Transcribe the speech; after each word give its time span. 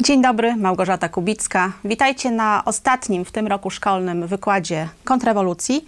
Dzień 0.00 0.22
dobry, 0.22 0.56
Małgorzata 0.56 1.08
Kubicka. 1.08 1.72
Witajcie 1.84 2.30
na 2.30 2.62
ostatnim 2.64 3.24
w 3.24 3.32
tym 3.32 3.46
roku 3.46 3.70
szkolnym 3.70 4.26
wykładzie 4.26 4.88
kontrrewolucji. 5.04 5.84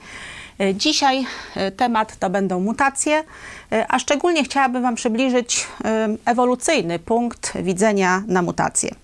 Dzisiaj 0.74 1.26
e, 1.56 1.70
temat 1.70 2.16
to 2.16 2.30
będą 2.30 2.60
mutacje, 2.60 3.24
e, 3.72 3.86
a 3.88 3.98
szczególnie 3.98 4.44
chciałabym 4.44 4.82
Wam 4.82 4.94
przybliżyć 4.94 5.66
e, 5.84 6.08
ewolucyjny 6.24 6.98
punkt 6.98 7.52
widzenia 7.62 8.22
na 8.26 8.42
mutacje. 8.42 8.94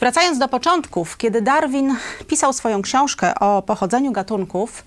Wracając 0.00 0.38
do 0.38 0.48
początków, 0.48 1.16
kiedy 1.16 1.42
Darwin 1.42 1.96
pisał 2.26 2.52
swoją 2.52 2.82
książkę 2.82 3.34
o 3.34 3.62
pochodzeniu 3.62 4.12
gatunków, 4.12 4.84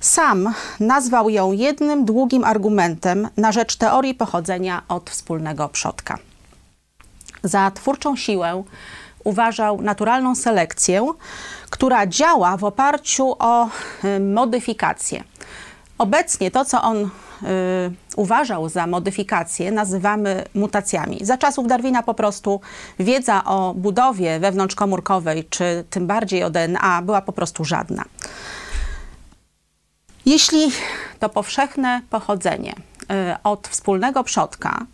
sam 0.00 0.54
nazwał 0.80 1.30
ją 1.30 1.52
jednym 1.52 2.04
długim 2.04 2.44
argumentem 2.44 3.28
na 3.36 3.52
rzecz 3.52 3.76
teorii 3.76 4.14
pochodzenia 4.14 4.82
od 4.88 5.10
wspólnego 5.10 5.68
przodka. 5.68 6.18
Za 7.44 7.70
twórczą 7.70 8.16
siłę 8.16 8.64
uważał 9.24 9.82
naturalną 9.82 10.34
selekcję, 10.34 11.12
która 11.70 12.06
działa 12.06 12.56
w 12.56 12.64
oparciu 12.64 13.36
o 13.38 13.68
y, 14.04 14.20
modyfikację. 14.20 15.24
Obecnie 15.98 16.50
to, 16.50 16.64
co 16.64 16.82
on 16.82 16.96
y, 16.96 17.08
uważał 18.16 18.68
za 18.68 18.86
modyfikację, 18.86 19.72
nazywamy 19.72 20.44
mutacjami. 20.54 21.18
Za 21.22 21.38
czasów 21.38 21.66
Darwina 21.66 22.02
po 22.02 22.14
prostu 22.14 22.60
wiedza 22.98 23.44
o 23.44 23.74
budowie 23.74 24.40
wewnątrzkomórkowej, 24.40 25.44
czy 25.44 25.84
tym 25.90 26.06
bardziej 26.06 26.44
o 26.44 26.50
DNA, 26.50 27.02
była 27.02 27.22
po 27.22 27.32
prostu 27.32 27.64
żadna. 27.64 28.04
Jeśli 30.26 30.70
to 31.18 31.28
powszechne 31.28 32.02
pochodzenie 32.10 32.74
od 33.44 33.68
wspólnego 33.68 34.24
przodka 34.24 34.86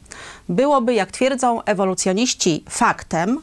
byłoby, 0.49 0.95
jak 0.95 1.11
twierdzą 1.11 1.63
ewolucjoniści, 1.63 2.65
faktem, 2.69 3.39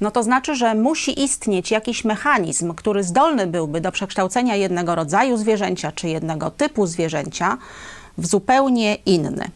no 0.00 0.10
to 0.10 0.22
znaczy, 0.22 0.54
że 0.54 0.74
musi 0.74 1.22
istnieć 1.22 1.70
jakiś 1.70 2.04
mechanizm, 2.04 2.74
który 2.74 3.04
zdolny 3.04 3.46
byłby 3.46 3.80
do 3.80 3.92
przekształcenia 3.92 4.56
jednego 4.56 4.94
rodzaju 4.94 5.36
zwierzęcia 5.36 5.92
czy 5.92 6.08
jednego 6.08 6.50
typu 6.50 6.86
zwierzęcia 6.86 7.58
w 8.18 8.26
zupełnie 8.26 8.94
inny. 8.94 9.50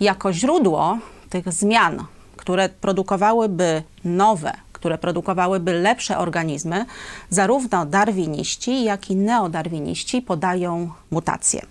Jako 0.00 0.32
źródło 0.32 0.98
tych 1.30 1.52
zmian, 1.52 2.04
które 2.36 2.68
produkowałyby 2.68 3.82
nowe, 4.04 4.52
które 4.72 4.98
produkowałyby 4.98 5.72
lepsze 5.72 6.18
organizmy, 6.18 6.86
zarówno 7.30 7.86
darwiniści, 7.86 8.84
jak 8.84 9.10
i 9.10 9.16
neodarwiniści 9.16 10.22
podają 10.22 10.90
mutacje. 11.10 11.66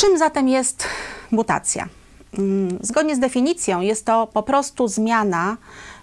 Czym 0.00 0.18
zatem 0.18 0.48
jest 0.48 0.86
mutacja? 1.30 1.88
Mm, 2.38 2.78
zgodnie 2.80 3.16
z 3.16 3.18
definicją 3.18 3.80
jest 3.80 4.06
to 4.06 4.26
po 4.26 4.42
prostu 4.42 4.88
zmiana 4.88 5.56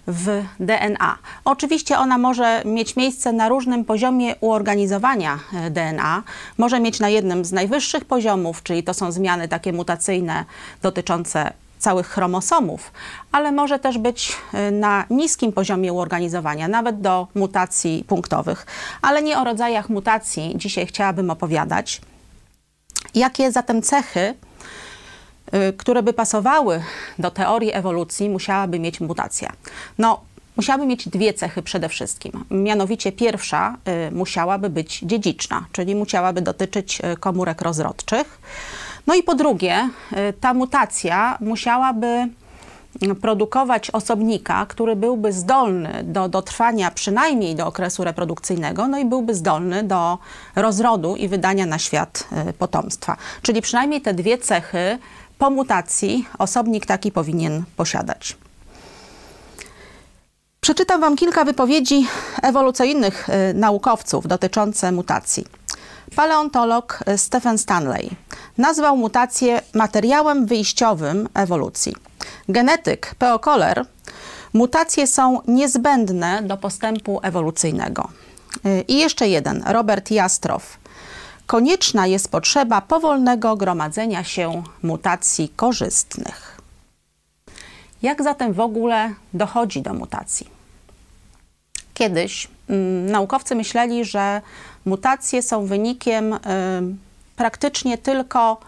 w 0.06 0.42
DNA. 0.60 1.18
Oczywiście 1.44 1.98
ona 1.98 2.18
może 2.18 2.62
mieć 2.64 2.96
miejsce 2.96 3.32
na 3.32 3.48
różnym 3.48 3.84
poziomie 3.84 4.34
uorganizowania 4.40 5.38
e, 5.54 5.70
DNA. 5.70 6.22
Może 6.58 6.80
mieć 6.80 7.00
na 7.00 7.08
jednym 7.08 7.44
z 7.44 7.52
najwyższych 7.52 8.04
poziomów, 8.04 8.62
czyli 8.62 8.82
to 8.82 8.94
są 8.94 9.12
zmiany 9.12 9.48
takie 9.48 9.72
mutacyjne 9.72 10.44
dotyczące 10.82 11.52
całych 11.78 12.06
chromosomów, 12.06 12.92
ale 13.32 13.52
może 13.52 13.78
też 13.78 13.98
być 13.98 14.36
e, 14.52 14.70
na 14.70 15.04
niskim 15.10 15.52
poziomie 15.52 15.92
uorganizowania, 15.92 16.68
nawet 16.68 17.00
do 17.00 17.26
mutacji 17.34 18.04
punktowych. 18.08 18.66
Ale 19.02 19.22
nie 19.22 19.38
o 19.38 19.44
rodzajach 19.44 19.88
mutacji 19.88 20.52
dzisiaj 20.56 20.86
chciałabym 20.86 21.30
opowiadać. 21.30 22.00
Jakie 23.14 23.52
zatem 23.52 23.82
cechy 23.82 24.34
Y, 25.54 25.72
które 25.72 26.02
by 26.02 26.12
pasowały 26.12 26.82
do 27.18 27.30
teorii 27.30 27.72
ewolucji, 27.72 28.30
musiałaby 28.30 28.78
mieć 28.78 29.00
mutacja. 29.00 29.52
No, 29.98 30.20
musiałaby 30.56 30.86
mieć 30.86 31.08
dwie 31.08 31.34
cechy 31.34 31.62
przede 31.62 31.88
wszystkim. 31.88 32.44
Mianowicie 32.50 33.12
pierwsza 33.12 33.76
y, 34.08 34.10
musiałaby 34.14 34.70
być 34.70 35.00
dziedziczna, 35.02 35.66
czyli 35.72 35.94
musiałaby 35.94 36.42
dotyczyć 36.42 37.00
y, 37.00 37.16
komórek 37.16 37.62
rozrodczych. 37.62 38.38
No 39.06 39.14
i 39.14 39.22
po 39.22 39.34
drugie, 39.34 39.88
ta 40.40 40.54
mutacja 40.54 41.38
musiałaby 41.40 42.28
produkować 43.20 43.90
osobnika, 43.90 44.66
który 44.66 44.96
byłby 44.96 45.32
zdolny 45.32 46.04
do 46.04 46.28
dotrwania 46.28 46.90
przynajmniej 46.90 47.56
do 47.56 47.66
okresu 47.66 48.04
reprodukcyjnego, 48.04 48.88
no 48.88 48.98
i 48.98 49.04
byłby 49.04 49.34
zdolny 49.34 49.82
do 49.82 50.18
rozrodu 50.56 51.16
i 51.16 51.28
wydania 51.28 51.66
na 51.66 51.78
świat 51.78 52.28
potomstwa. 52.58 53.16
Czyli 53.42 53.62
przynajmniej 53.62 54.00
te 54.00 54.14
dwie 54.14 54.38
cechy 54.38 54.98
po 55.38 55.50
mutacji 55.50 56.28
osobnik 56.38 56.86
taki 56.86 57.12
powinien 57.12 57.64
posiadać. 57.76 58.36
Przeczytam 60.60 61.00
Wam 61.00 61.16
kilka 61.16 61.44
wypowiedzi 61.44 62.06
ewolucyjnych 62.42 63.28
y, 63.28 63.54
naukowców 63.54 64.26
dotyczące 64.26 64.92
mutacji. 64.92 65.57
Paleontolog 66.18 66.98
y, 67.08 67.18
Stephen 67.18 67.58
Stanley 67.58 68.10
nazwał 68.58 68.96
mutację 68.96 69.62
materiałem 69.74 70.46
wyjściowym 70.46 71.28
ewolucji. 71.34 71.94
Genetyk 72.48 73.14
P.O. 73.18 73.38
Koller 73.38 73.84
mutacje 74.52 75.06
są 75.06 75.40
niezbędne 75.46 76.42
do 76.42 76.56
postępu 76.56 77.20
ewolucyjnego. 77.22 78.08
Y, 78.66 78.84
I 78.88 78.98
jeszcze 78.98 79.28
jeden, 79.28 79.64
Robert 79.66 80.10
Jastrow 80.10 80.78
konieczna 81.46 82.06
jest 82.06 82.30
potrzeba 82.30 82.80
powolnego 82.80 83.56
gromadzenia 83.56 84.24
się 84.24 84.62
mutacji 84.82 85.48
korzystnych. 85.56 86.60
Jak 88.02 88.22
zatem 88.22 88.52
w 88.52 88.60
ogóle 88.60 89.14
dochodzi 89.34 89.82
do 89.82 89.94
mutacji? 89.94 90.46
Kiedyś 91.94 92.48
mm, 92.68 93.10
naukowcy 93.10 93.54
myśleli, 93.54 94.04
że 94.04 94.42
mutacje 94.88 95.42
są 95.42 95.66
wynikiem 95.66 96.32
y, 96.32 96.38
praktycznie 97.36 97.98
tylko 97.98 98.60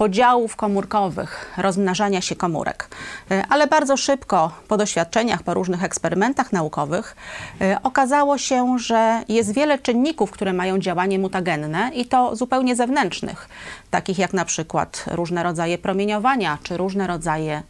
podziałów 0.00 0.56
komórkowych, 0.56 1.52
rozmnażania 1.56 2.20
się 2.20 2.36
komórek. 2.36 2.88
E, 3.30 3.44
ale 3.48 3.66
bardzo 3.66 3.96
szybko, 3.96 4.52
po 4.68 4.76
doświadczeniach, 4.76 5.42
po 5.42 5.54
różnych 5.54 5.84
eksperymentach 5.84 6.52
naukowych, 6.52 7.16
e, 7.60 7.82
okazało 7.82 8.38
się, 8.38 8.78
że 8.78 9.22
jest 9.28 9.52
wiele 9.52 9.78
czynników, 9.78 10.30
które 10.30 10.52
mają 10.52 10.78
działanie 10.78 11.18
mutagenne 11.18 11.90
i 11.94 12.06
to 12.06 12.36
zupełnie 12.36 12.76
zewnętrznych, 12.76 13.48
takich 13.90 14.18
jak 14.18 14.32
na 14.32 14.44
przykład 14.44 15.04
różne 15.10 15.42
rodzaje 15.42 15.78
promieniowania 15.78 16.58
czy 16.62 16.76
różne 16.76 17.06
rodzaje 17.06 17.62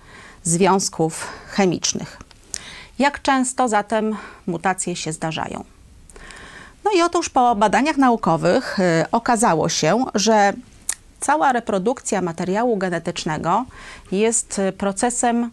związków 0.43 1.27
chemicznych. 1.47 2.19
Jak 2.99 3.23
często 3.23 3.69
zatem 3.69 4.17
mutacje 4.47 4.97
się 4.97 5.13
zdarzają? 5.13 5.65
No 6.93 6.99
i 6.99 7.03
otóż 7.03 7.29
po 7.29 7.55
badaniach 7.55 7.97
naukowych 7.97 8.81
e, 8.81 9.07
okazało 9.13 9.69
się, 9.69 10.05
że 10.15 10.53
cała 11.21 11.53
reprodukcja 11.53 12.23
materiału 12.23 12.77
genetycznego 12.77 13.65
jest 14.13 14.59
y, 14.59 14.73
procesem 14.73 15.51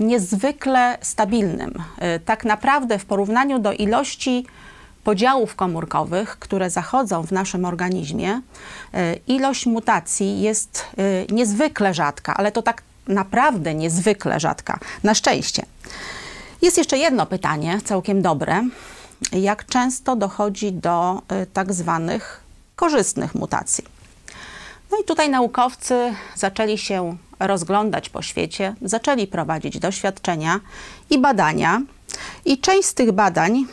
niezwykle 0.00 0.98
stabilnym. 1.00 1.70
Y, 2.16 2.20
tak 2.20 2.44
naprawdę 2.44 2.98
w 2.98 3.04
porównaniu 3.04 3.58
do 3.58 3.72
ilości 3.72 4.46
podziałów 5.04 5.54
komórkowych, 5.54 6.38
które 6.38 6.70
zachodzą 6.70 7.26
w 7.26 7.32
naszym 7.32 7.64
organizmie, 7.64 8.40
y, 8.94 9.20
ilość 9.26 9.66
mutacji 9.66 10.40
jest 10.40 10.86
niezwykle 11.30 11.94
rzadka, 11.94 12.34
ale 12.36 12.52
to 12.52 12.62
tak 12.62 12.82
naprawdę 13.08 13.74
niezwykle 13.74 14.40
rzadka. 14.40 14.78
Na 15.02 15.14
szczęście. 15.14 15.66
Jest 16.62 16.78
jeszcze 16.78 16.98
jedno 16.98 17.26
pytanie, 17.26 17.80
całkiem 17.84 18.22
dobre. 18.22 18.62
Jak 19.32 19.66
często 19.66 20.16
dochodzi 20.16 20.72
do 20.72 21.22
tak 21.52 21.72
zwanych 21.72 22.40
korzystnych 22.76 23.34
mutacji? 23.34 23.84
No 24.90 24.98
i 24.98 25.04
tutaj 25.04 25.30
naukowcy 25.30 26.14
zaczęli 26.34 26.78
się 26.78 27.16
rozglądać 27.40 28.08
po 28.08 28.22
świecie, 28.22 28.74
zaczęli 28.82 29.26
prowadzić 29.26 29.78
doświadczenia 29.78 30.60
i 31.10 31.18
badania. 31.18 31.82
I 32.44 32.58
część 32.58 32.88
z 32.88 32.94
tych 32.94 33.12
badań 33.12 33.66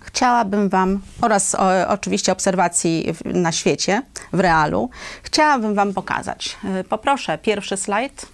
chciałabym 0.00 0.68
Wam, 0.68 1.00
oraz 1.20 1.54
o, 1.54 1.88
oczywiście 1.88 2.32
obserwacji 2.32 3.14
w, 3.14 3.34
na 3.34 3.52
świecie, 3.52 4.02
w 4.32 4.40
realu, 4.40 4.90
chciałabym 5.22 5.74
Wam 5.74 5.94
pokazać. 5.94 6.56
E, 6.64 6.84
poproszę 6.84 7.38
pierwszy 7.38 7.76
slajd. 7.76 8.26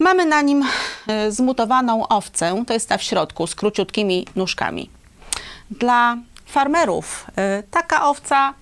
Mamy 0.00 0.26
na 0.26 0.42
nim 0.42 0.64
e, 1.06 1.32
zmutowaną 1.32 2.08
owcę, 2.08 2.64
to 2.66 2.72
jest 2.72 2.88
ta 2.88 2.98
w 2.98 3.02
środku 3.02 3.46
z 3.46 3.54
króciutkimi 3.54 4.26
nóżkami. 4.36 4.90
Dla 5.70 6.16
farmerów 6.46 7.26
e, 7.36 7.62
taka 7.70 8.06
owca 8.08 8.54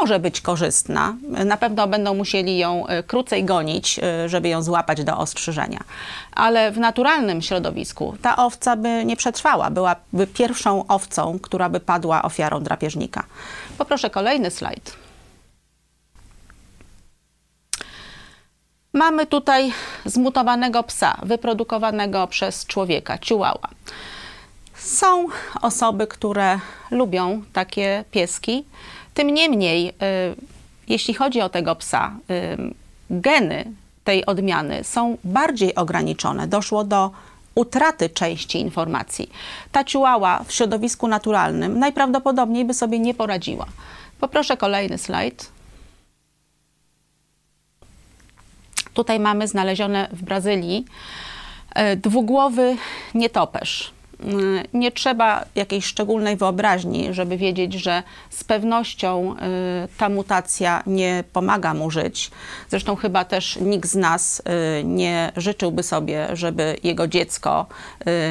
może 0.00 0.18
być 0.18 0.40
korzystna. 0.40 1.16
Na 1.44 1.56
pewno 1.56 1.86
będą 1.86 2.14
musieli 2.14 2.58
ją 2.58 2.86
e, 2.86 3.02
krócej 3.02 3.44
gonić, 3.44 4.00
żeby 4.26 4.48
ją 4.48 4.62
złapać 4.62 5.04
do 5.04 5.18
ostrzyżenia. 5.18 5.80
Ale 6.32 6.72
w 6.72 6.78
naturalnym 6.78 7.42
środowisku 7.42 8.16
ta 8.22 8.36
owca 8.36 8.76
by 8.76 9.04
nie 9.04 9.16
przetrwała, 9.16 9.70
byłaby 9.70 10.26
pierwszą 10.34 10.86
owcą, 10.86 11.38
która 11.42 11.68
by 11.68 11.80
padła 11.80 12.22
ofiarą 12.22 12.62
drapieżnika. 12.62 13.24
Poproszę 13.78 14.10
kolejny 14.10 14.50
slajd. 14.50 15.05
Mamy 18.96 19.26
tutaj 19.26 19.72
zmutowanego 20.04 20.82
psa, 20.82 21.16
wyprodukowanego 21.22 22.26
przez 22.26 22.66
człowieka, 22.66 23.18
chihuahua. 23.18 23.68
Są 24.74 25.26
osoby, 25.62 26.06
które 26.06 26.60
lubią 26.90 27.42
takie 27.52 28.04
pieski. 28.10 28.64
Tym 29.14 29.30
niemniej, 29.30 29.88
y, 29.88 29.92
jeśli 30.88 31.14
chodzi 31.14 31.40
o 31.40 31.48
tego 31.48 31.76
psa, 31.76 32.16
y, 32.30 32.74
geny 33.10 33.64
tej 34.04 34.26
odmiany 34.26 34.84
są 34.84 35.18
bardziej 35.24 35.74
ograniczone. 35.74 36.46
Doszło 36.48 36.84
do 36.84 37.10
utraty 37.54 38.10
części 38.10 38.60
informacji. 38.60 39.30
Ta 39.72 39.84
chihuahua 39.84 40.44
w 40.46 40.52
środowisku 40.52 41.08
naturalnym 41.08 41.78
najprawdopodobniej 41.78 42.64
by 42.64 42.74
sobie 42.74 42.98
nie 42.98 43.14
poradziła. 43.14 43.66
Poproszę 44.20 44.56
kolejny 44.56 44.98
slajd. 44.98 45.55
Tutaj 48.96 49.20
mamy 49.20 49.48
znalezione 49.48 50.08
w 50.12 50.22
Brazylii 50.22 50.84
e, 51.74 51.96
dwugłowy 51.96 52.76
nietoperz. 53.14 53.92
Mm, 54.20 54.64
nie 54.72 54.92
trzeba 54.92 55.44
jakiejś 55.54 55.84
szczególnej 55.84 56.36
wyobraźni, 56.36 57.14
żeby 57.14 57.36
wiedzieć, 57.36 57.74
że 57.74 58.02
z 58.30 58.44
pewnością 58.44 59.34
y, 59.34 59.88
ta 59.98 60.08
mutacja 60.08 60.82
nie 60.86 61.24
pomaga 61.32 61.74
mu 61.74 61.90
żyć. 61.90 62.30
Zresztą 62.68 62.96
chyba 62.96 63.24
też 63.24 63.56
nikt 63.56 63.88
z 63.88 63.94
nas 63.94 64.42
nie 64.84 65.32
życzyłby 65.36 65.82
sobie, 65.82 66.28
żeby 66.32 66.76
jego 66.82 67.08
dziecko 67.08 67.66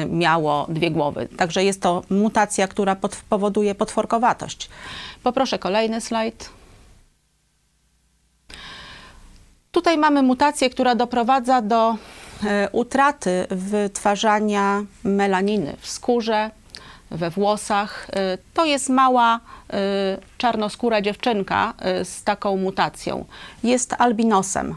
miało 0.08 0.66
dwie 0.68 0.90
głowy. 0.90 1.28
Także 1.36 1.64
jest 1.64 1.82
to 1.82 2.02
mutacja, 2.10 2.68
która 2.68 2.96
powoduje 3.28 3.74
potworkowatość. 3.74 4.68
Poproszę 5.22 5.58
kolejny 5.58 6.00
slajd. 6.00 6.56
Tutaj 9.76 9.98
mamy 9.98 10.22
mutację, 10.22 10.70
która 10.70 10.94
doprowadza 10.94 11.62
do 11.62 11.96
E, 12.44 12.68
utraty 12.72 13.46
wytwarzania 13.50 14.84
melaniny 15.04 15.76
w 15.80 15.88
skórze, 15.88 16.50
we 17.10 17.30
włosach. 17.30 18.06
E, 18.12 18.38
to 18.54 18.64
jest 18.64 18.88
mała 18.88 19.40
e, 19.70 19.78
czarnoskóra 20.38 21.02
dziewczynka 21.02 21.74
z 22.04 22.22
taką 22.24 22.56
mutacją. 22.56 23.24
Jest 23.64 23.94
albinosem. 23.98 24.74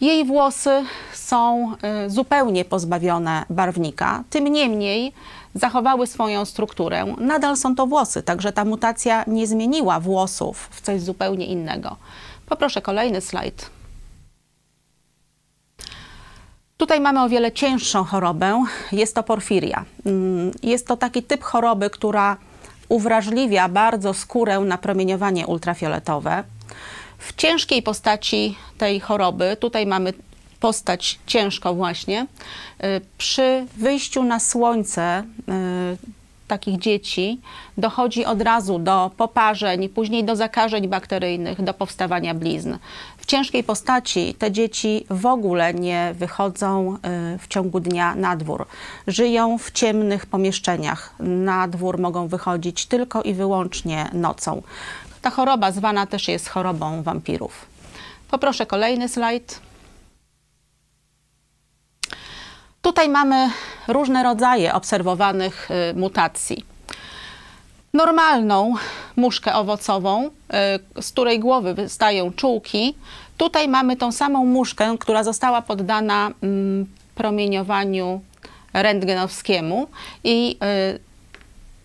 Jej 0.00 0.24
włosy 0.24 0.84
są 1.12 1.72
zupełnie 2.06 2.64
pozbawione 2.64 3.44
barwnika, 3.50 4.24
tym 4.30 4.44
niemniej 4.44 5.12
zachowały 5.54 6.06
swoją 6.06 6.44
strukturę. 6.44 7.04
Nadal 7.18 7.56
są 7.56 7.74
to 7.74 7.86
włosy, 7.86 8.22
także 8.22 8.52
ta 8.52 8.64
mutacja 8.64 9.24
nie 9.26 9.46
zmieniła 9.46 10.00
włosów 10.00 10.68
w 10.70 10.80
coś 10.80 11.00
zupełnie 11.00 11.46
innego. 11.46 11.96
Poproszę 12.46 12.82
kolejny 12.82 13.20
slajd. 13.20 13.75
Tutaj 16.76 17.00
mamy 17.00 17.22
o 17.22 17.28
wiele 17.28 17.52
cięższą 17.52 18.04
chorobę. 18.04 18.64
Jest 18.92 19.14
to 19.14 19.22
porfiria. 19.22 19.84
Mm, 20.06 20.50
jest 20.62 20.86
to 20.86 20.96
taki 20.96 21.22
typ 21.22 21.42
choroby, 21.42 21.90
która 21.90 22.36
uwrażliwia 22.88 23.68
bardzo 23.68 24.14
skórę 24.14 24.60
na 24.60 24.78
promieniowanie 24.78 25.46
ultrafioletowe. 25.46 26.44
W 27.18 27.34
ciężkiej 27.36 27.82
postaci 27.82 28.56
tej 28.78 29.00
choroby, 29.00 29.56
tutaj 29.60 29.86
mamy 29.86 30.12
postać 30.60 31.18
ciężko 31.26 31.74
właśnie, 31.74 32.26
y, 32.84 33.00
przy 33.18 33.66
wyjściu 33.76 34.22
na 34.22 34.40
słońce 34.40 35.24
y, 35.48 36.16
takich 36.48 36.78
dzieci 36.78 37.40
dochodzi 37.78 38.24
od 38.24 38.42
razu 38.42 38.78
do 38.78 39.10
poparzeń, 39.16 39.88
później 39.88 40.24
do 40.24 40.36
zakażeń 40.36 40.88
bakteryjnych, 40.88 41.62
do 41.62 41.74
powstawania 41.74 42.34
blizn. 42.34 42.74
W 43.26 43.28
ciężkiej 43.28 43.64
postaci 43.64 44.34
te 44.34 44.52
dzieci 44.52 45.06
w 45.10 45.26
ogóle 45.26 45.74
nie 45.74 46.14
wychodzą 46.18 46.94
y, 46.94 47.38
w 47.38 47.48
ciągu 47.48 47.80
dnia 47.80 48.14
na 48.14 48.36
dwór. 48.36 48.66
Żyją 49.06 49.58
w 49.58 49.70
ciemnych 49.70 50.26
pomieszczeniach. 50.26 51.14
Na 51.18 51.68
dwór 51.68 51.98
mogą 51.98 52.28
wychodzić 52.28 52.86
tylko 52.86 53.22
i 53.22 53.34
wyłącznie 53.34 54.10
nocą. 54.12 54.62
Ta 55.22 55.30
choroba 55.30 55.72
zwana 55.72 56.06
też 56.06 56.28
jest 56.28 56.48
chorobą 56.48 57.02
wampirów. 57.02 57.66
Poproszę 58.30 58.66
kolejny 58.66 59.08
slajd. 59.08 59.60
Tutaj 62.82 63.08
mamy 63.08 63.50
różne 63.88 64.22
rodzaje 64.22 64.74
obserwowanych 64.74 65.68
y, 65.70 65.94
mutacji. 65.94 66.75
Normalną 67.96 68.74
muszkę 69.16 69.54
owocową, 69.54 70.26
y, 70.96 71.02
z 71.02 71.10
której 71.12 71.40
głowy 71.40 71.74
wystają 71.74 72.32
czułki. 72.32 72.94
Tutaj 73.38 73.68
mamy 73.68 73.96
tą 73.96 74.12
samą 74.12 74.44
muszkę, 74.44 74.96
która 74.98 75.24
została 75.24 75.62
poddana 75.62 76.30
mm, 76.42 76.86
promieniowaniu 77.14 78.20
rentgenowskiemu 78.72 79.86
i 80.24 80.56
y, 80.94 81.06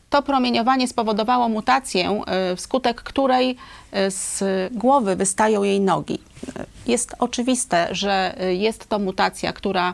to 0.09 0.21
promieniowanie 0.21 0.87
spowodowało 0.87 1.49
mutację, 1.49 2.21
wskutek 2.55 3.01
której 3.03 3.57
z 4.09 4.43
głowy 4.73 5.15
wystają 5.15 5.63
jej 5.63 5.81
nogi. 5.81 6.19
Jest 6.87 7.15
oczywiste, 7.19 7.87
że 7.91 8.35
jest 8.49 8.89
to 8.89 8.99
mutacja, 8.99 9.53
która 9.53 9.93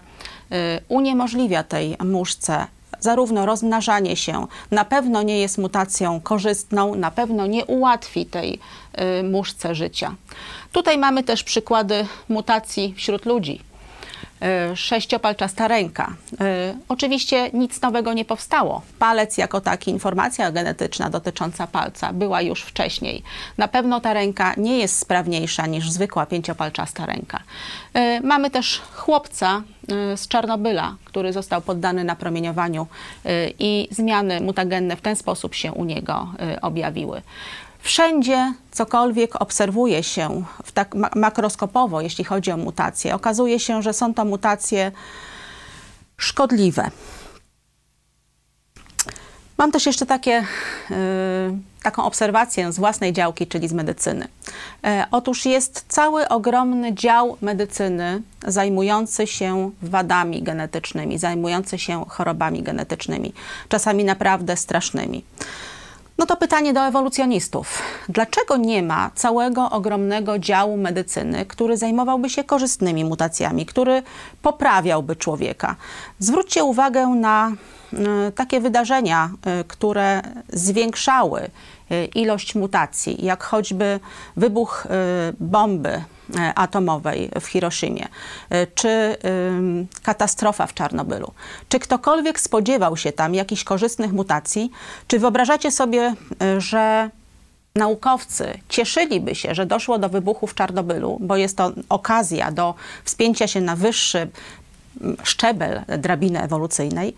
Y, 0.51 0.81
uniemożliwia 0.87 1.63
tej 1.63 1.97
muszce 2.03 2.67
zarówno 2.99 3.45
rozmnażanie 3.45 4.15
się, 4.15 4.47
na 4.71 4.85
pewno 4.85 5.23
nie 5.23 5.39
jest 5.39 5.57
mutacją 5.57 6.21
korzystną, 6.21 6.95
na 6.95 7.11
pewno 7.11 7.47
nie 7.47 7.65
ułatwi 7.65 8.25
tej 8.25 8.59
y, 9.19 9.23
muszce 9.23 9.75
życia. 9.75 10.15
Tutaj 10.71 10.97
mamy 10.97 11.23
też 11.23 11.43
przykłady 11.43 12.05
mutacji 12.29 12.93
wśród 12.97 13.25
ludzi. 13.25 13.67
E, 14.41 14.75
sześciopalczasta 14.75 15.67
ręka. 15.67 16.13
E, 16.41 16.75
oczywiście 16.89 17.49
nic 17.53 17.81
nowego 17.81 18.13
nie 18.13 18.25
powstało. 18.25 18.81
Palec 18.99 19.37
jako 19.37 19.61
taki, 19.61 19.91
informacja 19.91 20.51
genetyczna 20.51 21.09
dotycząca 21.09 21.67
palca 21.67 22.13
była 22.13 22.41
już 22.41 22.61
wcześniej. 22.61 23.23
Na 23.57 23.67
pewno 23.67 24.01
ta 24.01 24.13
ręka 24.13 24.53
nie 24.57 24.77
jest 24.77 24.99
sprawniejsza 24.99 25.67
niż 25.67 25.91
zwykła 25.91 26.25
pięciopalczasta 26.25 27.05
ręka. 27.05 27.39
Mamy 28.23 28.49
też 28.49 28.81
chłopca 28.95 29.63
z 30.15 30.27
Czarnobyla, 30.27 30.95
który 31.05 31.33
został 31.33 31.61
poddany 31.61 32.03
napromieniowaniu 32.03 32.87
i 33.59 33.87
zmiany 33.91 34.41
mutagenne 34.41 34.95
w 34.95 35.01
ten 35.01 35.15
sposób 35.15 35.55
się 35.55 35.71
u 35.71 35.85
niego 35.85 36.27
objawiły. 36.61 37.21
Wszędzie 37.79 38.53
cokolwiek 38.71 39.41
obserwuje 39.41 40.03
się 40.03 40.43
w 40.63 40.71
tak 40.71 40.95
makroskopowo, 41.15 42.01
jeśli 42.01 42.23
chodzi 42.23 42.51
o 42.51 42.57
mutacje, 42.57 43.15
okazuje 43.15 43.59
się, 43.59 43.81
że 43.81 43.93
są 43.93 44.13
to 44.13 44.25
mutacje 44.25 44.91
szkodliwe. 46.17 46.91
Mam 49.57 49.71
też 49.71 49.85
jeszcze 49.85 50.05
takie, 50.05 50.43
y, 50.91 50.93
taką 51.83 52.03
obserwację 52.03 52.71
z 52.71 52.79
własnej 52.79 53.13
działki, 53.13 53.47
czyli 53.47 53.67
z 53.67 53.73
medycyny. 53.73 54.27
E, 54.83 55.05
otóż 55.11 55.45
jest 55.45 55.85
cały 55.87 56.27
ogromny 56.27 56.93
dział 56.93 57.37
medycyny 57.41 58.21
zajmujący 58.47 59.27
się 59.27 59.71
wadami 59.81 60.43
genetycznymi, 60.43 61.17
zajmujący 61.17 61.77
się 61.77 62.05
chorobami 62.07 62.63
genetycznymi, 62.63 63.33
czasami 63.69 64.03
naprawdę 64.03 64.57
strasznymi. 64.57 65.23
No 66.17 66.25
to 66.25 66.37
pytanie 66.37 66.73
do 66.73 66.87
ewolucjonistów. 66.87 67.81
Dlaczego 68.09 68.57
nie 68.57 68.83
ma 68.83 69.11
całego 69.15 69.69
ogromnego 69.69 70.39
działu 70.39 70.77
medycyny, 70.77 71.45
który 71.45 71.77
zajmowałby 71.77 72.29
się 72.29 72.43
korzystnymi 72.43 73.05
mutacjami, 73.05 73.65
który 73.65 74.03
poprawiałby 74.41 75.15
człowieka? 75.15 75.75
Zwróćcie 76.19 76.63
uwagę 76.63 77.07
na 77.07 77.51
takie 78.35 78.61
wydarzenia, 78.61 79.29
y, 79.61 79.63
które 79.63 80.21
zwiększały 80.53 81.41
y, 81.91 82.05
ilość 82.05 82.55
mutacji, 82.55 83.25
jak 83.25 83.43
choćby 83.43 83.99
wybuch 84.35 84.87
bomby 85.39 86.01
E, 86.35 86.53
atomowej 86.55 87.29
w 87.41 87.45
Hiroshimie, 87.45 88.07
e, 88.49 88.67
czy 88.67 89.17
katastrofa 90.03 90.67
w 90.67 90.73
Czarnobylu. 90.73 91.31
Czy 91.69 91.79
ktokolwiek 91.79 92.39
spodziewał 92.39 92.97
się 92.97 93.11
tam 93.11 93.35
jakichś 93.35 93.63
korzystnych 93.63 94.13
mutacji? 94.13 94.71
Czy 95.07 95.19
wyobrażacie 95.19 95.71
sobie, 95.71 96.13
e, 96.41 96.61
że 96.61 97.09
naukowcy 97.75 98.59
cieszyliby 98.69 99.35
się, 99.35 99.55
że 99.55 99.65
doszło 99.65 99.99
do 99.99 100.09
wybuchu 100.09 100.47
w 100.47 100.55
Czarnobylu, 100.55 101.17
bo 101.21 101.37
jest 101.37 101.57
to 101.57 101.71
okazja 101.89 102.51
do 102.51 102.75
wspięcia 103.03 103.47
się 103.47 103.61
na 103.61 103.75
wyższy 103.75 104.27
szczebel 105.23 105.81
drabiny 105.97 106.41
ewolucyjnej? 106.41 107.15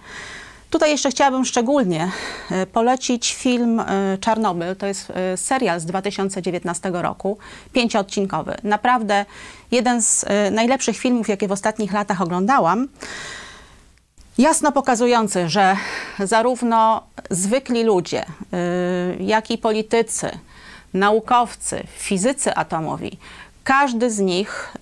Tutaj 0.69 0.91
jeszcze 0.91 1.09
chciałabym 1.09 1.45
szczególnie 1.45 2.11
e, 2.51 2.65
polecić 2.65 3.33
film 3.33 3.79
e, 3.79 4.17
Czarnobyl. 4.21 4.75
To 4.75 4.85
jest 4.85 5.11
e, 5.11 5.37
serial 5.37 5.79
z 5.79 5.85
2019 5.85 6.91
roku, 6.93 7.37
pięcioodcinkowy. 7.73 8.55
Naprawdę 8.63 9.25
jeden 9.71 10.01
z 10.01 10.25
najlepszych 10.51 10.97
filmów, 10.97 11.29
jakie 11.29 11.47
w 11.47 11.51
ostatnich 11.51 11.93
latach 11.93 12.21
oglądałam. 12.21 12.87
Jasno 14.37 14.71
pokazujący, 14.71 15.49
że 15.49 15.77
zarówno 16.19 17.03
zwykli 17.29 17.83
ludzie, 17.83 18.25
jak 19.19 19.51
i 19.51 19.57
politycy, 19.57 20.29
naukowcy, 20.93 21.83
fizycy 21.97 22.55
atomowi, 22.55 23.17
każdy 23.69 24.11
z 24.11 24.19
nich 24.19 24.73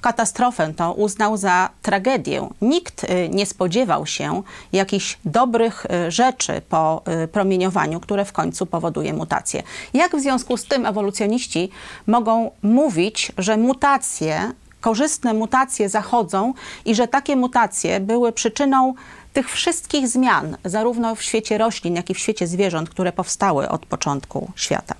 katastrofę 0.00 0.72
to 0.76 0.92
uznał 0.92 1.36
za 1.36 1.68
tragedię. 1.82 2.48
Nikt 2.62 3.06
nie 3.30 3.46
spodziewał 3.46 4.06
się 4.06 4.42
jakichś 4.72 5.18
dobrych 5.24 5.86
rzeczy 6.08 6.62
po 6.68 7.02
promieniowaniu, 7.32 8.00
które 8.00 8.24
w 8.24 8.32
końcu 8.32 8.66
powoduje 8.66 9.12
mutację. 9.12 9.62
Jak 9.94 10.16
w 10.16 10.20
związku 10.20 10.56
z 10.56 10.64
tym 10.64 10.86
ewolucjoniści 10.86 11.70
mogą 12.06 12.50
mówić, 12.62 13.32
że 13.38 13.56
mutacje 13.56 14.52
korzystne 14.80 15.34
mutacje 15.34 15.88
zachodzą 15.88 16.54
i 16.84 16.94
że 16.94 17.08
takie 17.08 17.36
mutacje 17.36 18.00
były 18.00 18.32
przyczyną 18.32 18.94
tych 19.32 19.50
wszystkich 19.50 20.08
zmian, 20.08 20.56
zarówno 20.64 21.14
w 21.14 21.22
świecie 21.22 21.58
roślin, 21.58 21.94
jak 21.94 22.10
i 22.10 22.14
w 22.14 22.18
świecie 22.18 22.46
zwierząt, 22.46 22.90
które 22.90 23.12
powstały 23.12 23.68
od 23.68 23.86
początku 23.86 24.50
świata. 24.56 24.94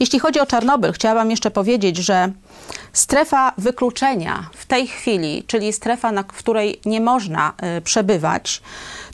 Jeśli 0.00 0.18
chodzi 0.18 0.40
o 0.40 0.46
Czarnobyl, 0.46 0.92
chciałabym 0.92 1.30
jeszcze 1.30 1.50
powiedzieć, 1.50 1.96
że 1.96 2.32
strefa 2.92 3.52
wykluczenia 3.58 4.50
w 4.52 4.66
tej 4.66 4.86
chwili, 4.86 5.44
czyli 5.46 5.72
strefa, 5.72 6.12
na, 6.12 6.24
której 6.24 6.80
nie 6.84 7.00
można 7.00 7.52
y, 7.78 7.80
przebywać, 7.80 8.62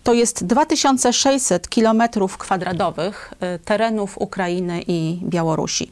to 0.02 0.12
jest 0.12 0.46
2600 0.46 1.68
km 1.68 2.02
kwadratowych 2.38 3.34
terenów 3.64 4.18
Ukrainy 4.18 4.82
i 4.86 5.18
Białorusi. 5.22 5.90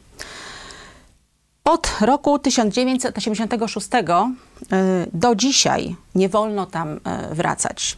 Od 1.63 1.87
roku 2.01 2.39
1986 2.39 3.87
y, 3.87 3.99
do 5.13 5.35
dzisiaj 5.35 5.95
nie 6.15 6.29
wolno 6.29 6.65
tam 6.65 6.97
y, 6.97 6.99
wracać. 7.35 7.97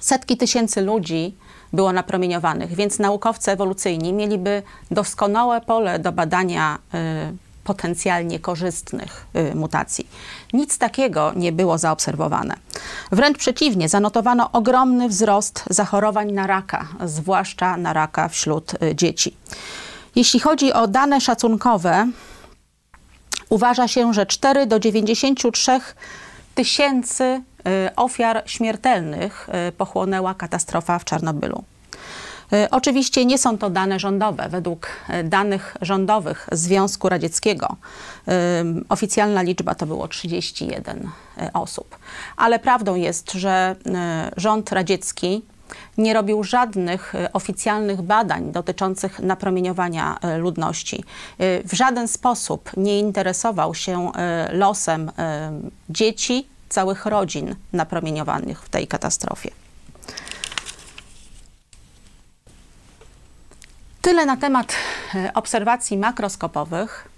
Setki 0.00 0.36
tysięcy 0.36 0.80
ludzi 0.80 1.34
było 1.72 1.92
napromieniowanych, 1.92 2.74
więc 2.74 2.98
naukowcy 2.98 3.50
ewolucyjni 3.50 4.12
mieliby 4.12 4.62
doskonałe 4.90 5.60
pole 5.60 5.98
do 5.98 6.12
badania 6.12 6.78
y, 6.94 6.98
potencjalnie 7.64 8.38
korzystnych 8.38 9.26
mutacji. 9.54 10.08
Nic 10.52 10.78
takiego 10.78 11.32
nie 11.36 11.52
było 11.52 11.78
zaobserwowane. 11.78 12.54
Wręcz 13.12 13.38
przeciwnie, 13.38 13.88
zanotowano 13.88 14.52
ogromny 14.52 15.08
wzrost 15.08 15.64
zachorowań 15.70 16.32
na 16.32 16.46
raka, 16.46 16.88
zwłaszcza 17.04 17.76
na 17.76 17.92
raka 17.92 18.28
wśród 18.28 18.72
dzieci. 18.94 19.36
Jeśli 20.16 20.40
chodzi 20.40 20.72
o 20.72 20.86
dane 20.86 21.20
szacunkowe, 21.20 22.08
uważa 23.48 23.88
się, 23.88 24.14
że 24.14 24.26
4 24.26 24.66
do 24.66 24.78
93 24.78 25.80
tysięcy 26.54 27.24
y, 27.24 27.42
ofiar 27.96 28.42
śmiertelnych 28.46 29.48
y, 29.68 29.72
pochłonęła 29.72 30.34
katastrofa 30.34 30.98
w 30.98 31.04
Czarnobylu. 31.04 31.64
Y, 32.52 32.70
oczywiście 32.70 33.24
nie 33.24 33.38
są 33.38 33.58
to 33.58 33.70
dane 33.70 33.98
rządowe. 33.98 34.48
Według 34.48 34.88
danych 35.24 35.76
rządowych 35.80 36.48
Związku 36.52 37.08
Radzieckiego 37.08 37.76
oficjalna 38.88 39.42
liczba 39.42 39.74
to 39.74 39.86
było 39.86 40.08
31 40.08 41.10
osób. 41.52 41.98
Ale 42.36 42.58
prawdą 42.58 42.94
jest, 42.94 43.32
że 43.32 43.76
rząd 44.36 44.72
radziecki 44.72 45.42
nie 45.98 46.14
robił 46.14 46.44
żadnych 46.44 47.14
e, 47.14 47.32
oficjalnych 47.32 48.02
badań 48.02 48.52
dotyczących 48.52 49.20
napromieniowania 49.20 50.18
e, 50.20 50.38
ludności. 50.38 51.04
E, 51.38 51.62
w 51.68 51.72
żaden 51.72 52.08
sposób 52.08 52.70
nie 52.76 52.98
interesował 52.98 53.74
się 53.74 54.12
losem 54.52 55.10
dzieci, 55.90 56.46
całych 56.72 57.06
rodzin 57.06 57.56
napromieniowanych 57.72 58.62
w 58.62 58.68
tej 58.68 58.86
katastrofie. 58.86 59.50
Tyle 64.02 64.26
na 64.26 64.36
temat 64.36 64.74
obserwacji 65.34 65.98
makroskopowych. 65.98 67.08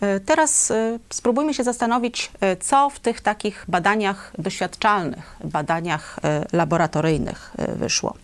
E, 0.00 0.20
teraz 0.20 0.70
e, 0.70 0.98
spróbujmy 1.10 1.54
się 1.54 1.64
zastanowić, 1.64 2.32
e, 2.40 2.56
co 2.56 2.90
w 2.90 3.00
tych 3.00 3.20
takich 3.20 3.64
badaniach 3.68 4.32
doświadczalnych, 4.38 5.36
badaniach 5.44 6.20
laboratoryjnych 6.52 7.52
wyszło. 7.76 8.14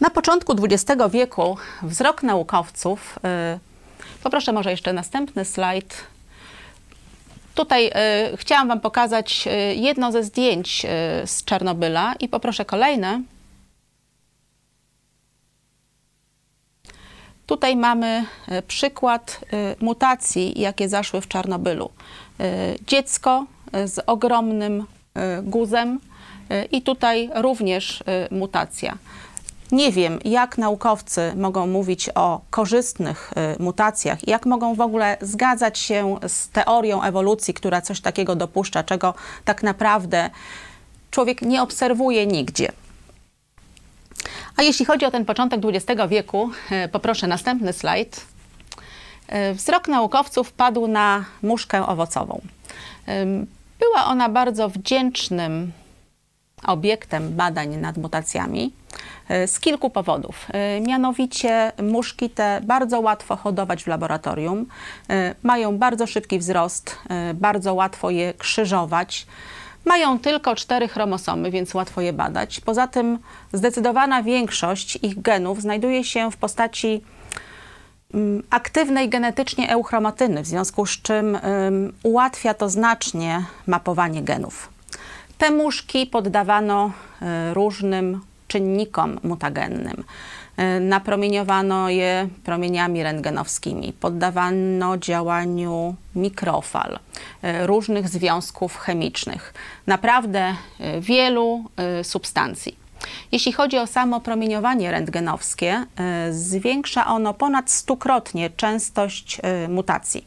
Na 0.00 0.10
początku 0.10 0.52
XX 0.52 1.02
wieku 1.10 1.56
wzrok 1.82 2.22
naukowców, 2.22 3.18
poproszę 4.22 4.52
może 4.52 4.70
jeszcze 4.70 4.92
następny 4.92 5.44
slajd. 5.44 6.04
Tutaj 7.54 7.90
chciałam 8.36 8.68
Wam 8.68 8.80
pokazać 8.80 9.48
jedno 9.76 10.12
ze 10.12 10.24
zdjęć 10.24 10.86
z 11.26 11.44
Czarnobyla 11.44 12.14
i 12.20 12.28
poproszę 12.28 12.64
kolejne. 12.64 13.22
Tutaj 17.46 17.76
mamy 17.76 18.24
przykład 18.66 19.40
mutacji, 19.80 20.60
jakie 20.60 20.88
zaszły 20.88 21.20
w 21.20 21.28
Czarnobylu. 21.28 21.90
Dziecko 22.86 23.46
z 23.84 24.02
ogromnym 24.06 24.86
guzem 25.42 26.00
i 26.72 26.82
tutaj 26.82 27.30
również 27.34 28.02
mutacja. 28.30 28.98
Nie 29.72 29.92
wiem, 29.92 30.18
jak 30.24 30.58
naukowcy 30.58 31.32
mogą 31.36 31.66
mówić 31.66 32.10
o 32.14 32.40
korzystnych 32.50 33.32
mutacjach, 33.58 34.28
jak 34.28 34.46
mogą 34.46 34.74
w 34.74 34.80
ogóle 34.80 35.16
zgadzać 35.20 35.78
się 35.78 36.16
z 36.28 36.48
teorią 36.48 37.02
ewolucji, 37.02 37.54
która 37.54 37.80
coś 37.80 38.00
takiego 38.00 38.36
dopuszcza, 38.36 38.84
czego 38.84 39.14
tak 39.44 39.62
naprawdę 39.62 40.30
człowiek 41.10 41.42
nie 41.42 41.62
obserwuje 41.62 42.26
nigdzie. 42.26 42.72
A 44.56 44.62
jeśli 44.62 44.84
chodzi 44.84 45.06
o 45.06 45.10
ten 45.10 45.24
początek 45.24 45.60
XX 45.64 46.00
wieku, 46.08 46.50
e, 46.70 46.88
poproszę 46.88 47.26
następny 47.26 47.72
slajd. 47.72 48.26
E, 49.28 49.54
wzrok 49.54 49.88
naukowców 49.88 50.52
padł 50.52 50.86
na 50.86 51.24
muszkę 51.42 51.86
owocową. 51.86 52.40
Była 53.78 54.04
ona 54.04 54.28
bardzo 54.28 54.68
wdzięcznym 54.68 55.72
obiektem 56.66 57.36
badań 57.36 57.76
nad 57.76 57.96
mutacjami 57.96 58.72
e, 59.28 59.46
z 59.46 59.60
kilku 59.60 59.90
powodów. 59.90 60.46
Mianowicie 60.80 61.72
muszki 61.82 62.30
te 62.30 62.60
bardzo 62.64 63.00
łatwo 63.00 63.36
hodować 63.36 63.84
w 63.84 63.86
laboratorium, 63.86 64.66
mają 65.42 65.78
bardzo 65.78 66.06
szybki 66.06 66.38
wzrost, 66.38 66.98
bardzo 67.34 67.74
łatwo 67.74 68.10
je 68.10 68.34
krzyżować. 68.34 69.26
Mają 69.84 70.18
tylko 70.18 70.54
cztery 70.54 70.88
chromosomy, 70.88 71.50
więc 71.50 71.74
łatwo 71.74 72.00
je 72.00 72.12
badać. 72.12 72.60
Poza 72.60 72.86
tym 72.86 73.18
zdecydowana 73.52 74.22
większość 74.22 74.98
ich 75.02 75.22
genów 75.22 75.62
znajduje 75.62 76.04
się 76.04 76.30
w 76.30 76.36
postaci 76.36 77.04
mm, 78.14 78.42
aktywnej 78.50 79.08
genetycznie 79.08 79.70
euchromatyny, 79.70 80.42
w 80.42 80.46
związku 80.46 80.86
z 80.86 81.02
czym 81.02 81.38
ułatwia 82.02 82.54
to 82.54 82.68
znacznie 82.68 83.44
mapowanie 83.66 84.22
genów. 84.22 84.79
Te 85.40 85.50
muszki 85.50 86.06
poddawano 86.06 86.92
y, 87.50 87.54
różnym 87.54 88.20
czynnikom 88.48 89.20
mutagennym. 89.22 90.04
E, 90.56 90.80
napromieniowano 90.80 91.90
je 91.90 92.28
promieniami 92.44 93.02
rentgenowskimi, 93.02 93.92
poddawano 93.92 94.98
działaniu 94.98 95.94
mikrofal, 96.14 96.98
e, 97.42 97.66
różnych 97.66 98.08
związków 98.08 98.76
chemicznych, 98.76 99.54
naprawdę 99.86 100.56
e, 100.80 101.00
wielu 101.00 101.64
substancji. 102.02 102.76
Jeśli 103.32 103.52
chodzi 103.52 103.78
o 103.78 103.86
samo 103.86 104.20
promieniowanie 104.20 104.90
rentgenowskie, 104.90 105.84
zwiększa 106.30 107.06
ono 107.06 107.34
ponad 107.34 107.70
stukrotnie 107.70 108.50
częstość 108.50 109.40
mutacji. 109.68 110.24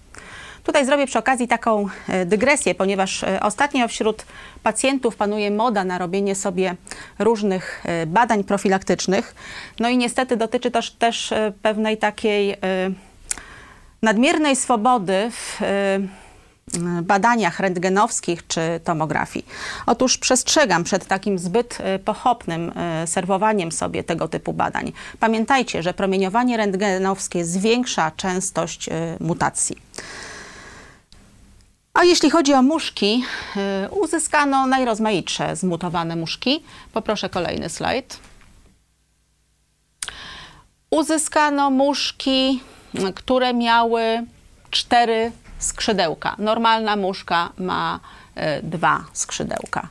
Tutaj 0.64 0.86
zrobię 0.86 1.08
przy 1.08 1.20
okazji 1.20 1.48
taką 1.48 1.88
e, 2.08 2.26
dygresję, 2.26 2.76
ponieważ 2.76 3.24
e, 3.24 3.40
ostatnio 3.40 3.88
wśród 3.88 4.26
pacjentów 4.64 5.16
panuje 5.16 5.52
moda 5.52 5.84
na 5.84 5.98
robienie 5.98 6.36
sobie 6.36 6.76
różnych 7.20 7.84
e, 7.86 8.06
badań 8.06 8.44
profilaktycznych. 8.44 9.36
No 9.80 9.90
i 9.90 9.98
niestety 9.98 10.38
dotyczy 10.38 10.72
to 10.72 10.80
też 11.00 11.34
pewnej 11.62 11.98
takiej 11.98 12.56
nadmiernej 14.02 14.56
swobody 14.56 15.32
w 15.32 15.60
badaniach 17.02 17.60
rentgenowskich 17.60 18.48
czy 18.48 18.80
tomografii. 18.84 19.46
Otóż 19.86 20.18
przestrzegam 20.18 20.84
przed 20.84 21.06
takim 21.06 21.40
zbyt 21.40 21.78
pochopnym 22.06 22.72
serwowaniem 23.06 23.72
sobie 23.72 24.04
tego 24.04 24.28
typu 24.28 24.54
badań. 24.54 24.92
Pamiętajcie, 25.20 25.84
że 25.84 25.94
promieniowanie 25.94 26.58
rentgenowskie 26.58 27.46
zwiększa 27.46 28.12
częstość 28.12 28.90
mutacji. 29.20 29.78
A 31.94 32.04
jeśli 32.04 32.30
chodzi 32.30 32.54
o 32.54 32.62
muszki, 32.62 33.24
y, 33.86 33.90
uzyskano 33.92 34.68
najrozmaitsze 34.68 35.56
zmutowane 35.56 36.16
muszki. 36.16 36.64
Poproszę 36.94 37.30
kolejny 37.30 37.70
slajd. 37.70 38.20
Uzyskano 40.90 41.70
muszki, 41.70 42.62
które 43.16 43.54
miały 43.54 44.24
cztery 44.70 45.32
skrzydełka. 45.60 46.36
Normalna 46.40 46.96
muszka 46.96 47.50
ma 47.58 48.00
dwa 48.64 49.04
skrzydełka. 49.14 49.88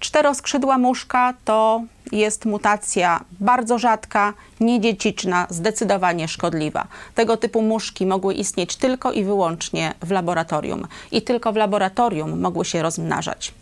Czteroskrzydła 0.00 0.78
muszka 0.78 1.34
to 1.44 1.82
jest 2.12 2.44
mutacja 2.44 3.20
bardzo 3.40 3.78
rzadka, 3.78 4.32
niedziedziczna, 4.60 5.46
zdecydowanie 5.50 6.28
szkodliwa. 6.28 6.86
Tego 7.14 7.36
typu 7.36 7.62
muszki 7.62 8.06
mogły 8.06 8.34
istnieć 8.34 8.76
tylko 8.76 9.12
i 9.12 9.24
wyłącznie 9.24 9.94
w 10.00 10.10
laboratorium 10.10 10.86
i 11.10 11.22
tylko 11.22 11.52
w 11.52 11.56
laboratorium 11.56 12.40
mogły 12.40 12.64
się 12.64 12.82
rozmnażać. 12.82 13.52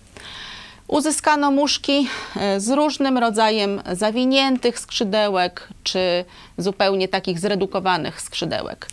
Uzyskano 0.94 1.50
muszki 1.50 2.08
e, 2.36 2.60
z 2.60 2.70
różnym 2.70 3.18
rodzajem 3.18 3.82
zawiniętych 3.92 4.78
skrzydełek, 4.78 5.68
czy 5.82 6.24
zupełnie 6.58 7.08
takich 7.08 7.38
zredukowanych 7.38 8.20
skrzydełek. 8.20 8.86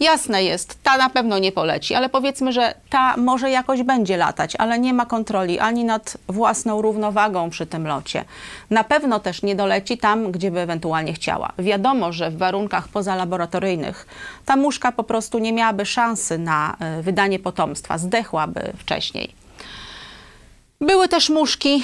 Jasne 0.00 0.44
jest, 0.44 0.82
ta 0.82 0.96
na 0.96 1.10
pewno 1.10 1.38
nie 1.38 1.52
poleci, 1.52 1.94
ale 1.94 2.08
powiedzmy, 2.08 2.52
że 2.52 2.74
ta 2.90 3.16
może 3.16 3.50
jakoś 3.50 3.82
będzie 3.82 4.16
latać, 4.16 4.56
ale 4.56 4.78
nie 4.78 4.94
ma 4.94 5.06
kontroli 5.06 5.58
ani 5.58 5.84
nad 5.84 6.16
własną 6.28 6.82
równowagą 6.82 7.50
przy 7.50 7.66
tym 7.66 7.86
locie. 7.86 8.24
Na 8.70 8.84
pewno 8.84 9.20
też 9.20 9.42
nie 9.42 9.56
doleci 9.56 9.98
tam, 9.98 10.32
gdzie 10.32 10.50
by 10.50 10.60
ewentualnie 10.60 11.12
chciała. 11.12 11.52
Wiadomo, 11.58 12.12
że 12.12 12.30
w 12.30 12.38
warunkach 12.38 12.88
pozalaboratoryjnych 12.88 14.06
ta 14.44 14.56
muszka 14.56 14.92
po 14.92 15.04
prostu 15.04 15.38
nie 15.38 15.52
miałaby 15.52 15.86
szansy 15.86 16.38
na 16.38 16.76
e, 16.80 17.02
wydanie 17.02 17.38
potomstwa, 17.38 17.98
zdechłaby 17.98 18.72
wcześniej. 18.78 19.47
Były 20.80 21.08
też 21.08 21.30
muszki, 21.30 21.82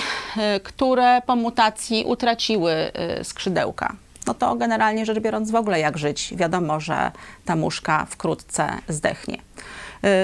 y, 0.56 0.60
które 0.60 1.22
po 1.26 1.36
mutacji 1.36 2.04
utraciły 2.04 2.72
y, 3.20 3.24
skrzydełka. 3.24 3.96
No 4.26 4.34
to 4.34 4.54
generalnie 4.54 5.06
rzecz 5.06 5.18
biorąc 5.18 5.50
w 5.50 5.54
ogóle 5.54 5.80
jak 5.80 5.98
żyć. 5.98 6.34
Wiadomo, 6.36 6.80
że 6.80 7.10
ta 7.44 7.56
muszka 7.56 8.06
wkrótce 8.10 8.68
zdechnie. 8.88 9.38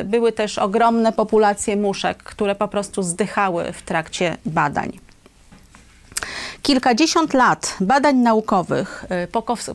Y, 0.01 0.05
były 0.05 0.33
też 0.33 0.59
ogromne 0.59 1.13
populacje 1.13 1.77
muszek, 1.77 2.23
które 2.23 2.55
po 2.55 2.69
prostu 2.69 3.03
zdychały 3.03 3.73
w 3.73 3.83
trakcie 3.83 4.37
badań. 4.47 4.99
Kilkadziesiąt 6.63 7.35
lat 7.35 7.77
badań 7.81 8.17
naukowych 8.17 9.05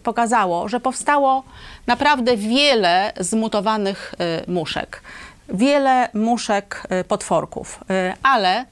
pokazało, 0.04 0.68
że 0.68 0.80
powstało 0.80 1.44
naprawdę 1.88 2.38
wiele 2.38 3.14
zmutowanych 3.20 4.16
muszek, 4.48 5.02
wiele 5.50 6.10
muszek 6.14 6.88
potworków, 7.08 7.80
ale 8.24 8.66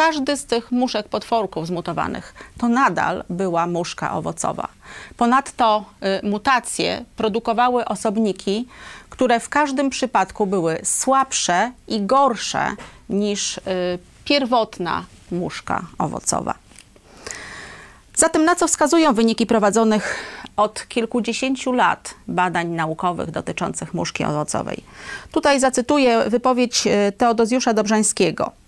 każdy 0.00 0.36
z 0.36 0.44
tych 0.44 0.72
muszek 0.72 1.08
potworków 1.08 1.66
zmutowanych 1.66 2.34
to 2.58 2.68
nadal 2.68 3.24
była 3.30 3.66
muszka 3.66 4.12
owocowa. 4.12 4.68
Ponadto 5.16 5.84
y, 6.24 6.26
mutacje 6.26 7.04
produkowały 7.16 7.84
osobniki, 7.84 8.66
które 9.10 9.40
w 9.40 9.48
każdym 9.48 9.90
przypadku 9.90 10.46
były 10.46 10.78
słabsze 10.82 11.72
i 11.88 12.02
gorsze 12.02 12.74
niż 13.08 13.58
y, 13.58 13.60
pierwotna 14.24 15.04
muszka 15.32 15.82
owocowa. 15.98 16.54
Zatem 18.14 18.44
na 18.44 18.54
co 18.54 18.68
wskazują 18.68 19.14
wyniki 19.14 19.46
prowadzonych 19.46 20.24
od 20.56 20.88
kilkudziesięciu 20.88 21.72
lat 21.72 22.14
badań 22.28 22.68
naukowych 22.68 23.30
dotyczących 23.30 23.94
muszki 23.94 24.24
owocowej? 24.24 24.82
Tutaj 25.32 25.60
zacytuję 25.60 26.24
wypowiedź 26.26 26.86
y, 26.86 27.12
Teodozjusza 27.12 27.74
Dobrzańskiego. 27.74 28.59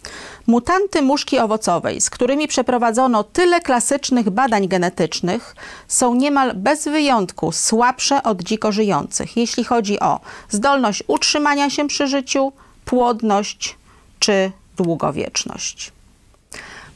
Mutanty 0.46 1.02
muszki 1.02 1.38
owocowej, 1.38 2.00
z 2.00 2.10
którymi 2.10 2.48
przeprowadzono 2.48 3.24
tyle 3.24 3.60
klasycznych 3.60 4.30
badań 4.30 4.68
genetycznych, 4.68 5.56
są 5.88 6.14
niemal 6.14 6.54
bez 6.54 6.84
wyjątku 6.84 7.52
słabsze 7.52 8.22
od 8.22 8.42
dziko 8.42 8.72
żyjących, 8.72 9.36
jeśli 9.36 9.64
chodzi 9.64 10.00
o 10.00 10.20
zdolność 10.50 11.02
utrzymania 11.06 11.70
się 11.70 11.88
przy 11.88 12.06
życiu, 12.06 12.52
płodność 12.84 13.76
czy 14.18 14.52
długowieczność. 14.76 15.92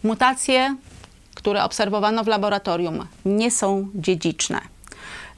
Mutacje, 0.03 0.77
które 1.35 1.65
obserwowano 1.65 2.25
w 2.25 2.27
laboratorium, 2.27 3.07
nie 3.25 3.51
są 3.51 3.89
dziedziczne. 3.95 4.76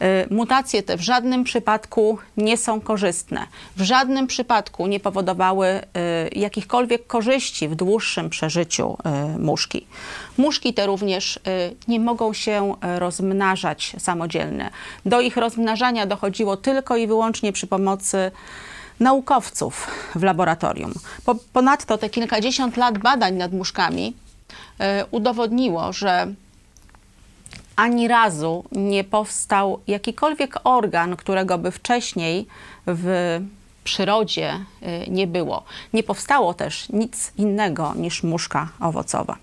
Y, 0.02 0.34
mutacje 0.34 0.82
te 0.82 0.96
w 0.96 1.00
żadnym 1.00 1.44
przypadku 1.44 2.18
nie 2.36 2.56
są 2.56 2.80
korzystne. 2.80 3.46
W 3.76 3.82
żadnym 3.82 4.26
przypadku 4.26 4.86
nie 4.86 5.00
powodowały 5.00 5.66
y, 5.68 5.82
jakichkolwiek 6.32 7.06
korzyści 7.06 7.68
w 7.68 7.74
dłuższym 7.74 8.30
przeżyciu 8.30 8.96
y, 9.36 9.38
muszki. 9.38 9.86
Muszki 10.36 10.74
te 10.74 10.86
również 10.86 11.40
nie 11.88 12.00
mogą 12.00 12.32
się 12.32 12.74
rozmnażać 12.98 13.96
samodzielnie. 13.98 14.70
Do 15.06 15.20
ich 15.20 15.36
rozmnażania 15.36 16.06
dochodziło 16.06 16.56
tylko 16.56 16.96
i 16.96 17.06
wyłącznie 17.06 17.52
przy 17.52 17.66
pomocy 17.66 18.30
naukowców 19.00 19.86
w 20.14 20.22
laboratorium. 20.22 20.92
Ponadto 21.52 21.98
te 21.98 22.10
kilkadziesiąt 22.10 22.76
lat 22.76 22.98
badań 22.98 23.34
nad 23.34 23.52
muszkami 23.52 24.14
udowodniło, 25.10 25.92
że 25.92 26.34
ani 27.78 28.08
razu 28.08 28.64
nie 28.72 29.04
powstał 29.04 29.80
jakikolwiek 29.86 30.54
organ, 30.64 31.16
którego 31.16 31.58
by 31.58 31.70
wcześniej 31.70 32.46
w 32.86 33.38
przyrodzie 33.84 34.54
y, 34.82 35.10
nie 35.10 35.26
było. 35.26 35.62
Nie 35.92 36.02
powstało 36.02 36.54
też 36.54 36.88
nic 36.88 37.32
innego 37.36 37.94
niż 37.96 38.22
muszka 38.22 38.68
owocowa. 38.80 39.36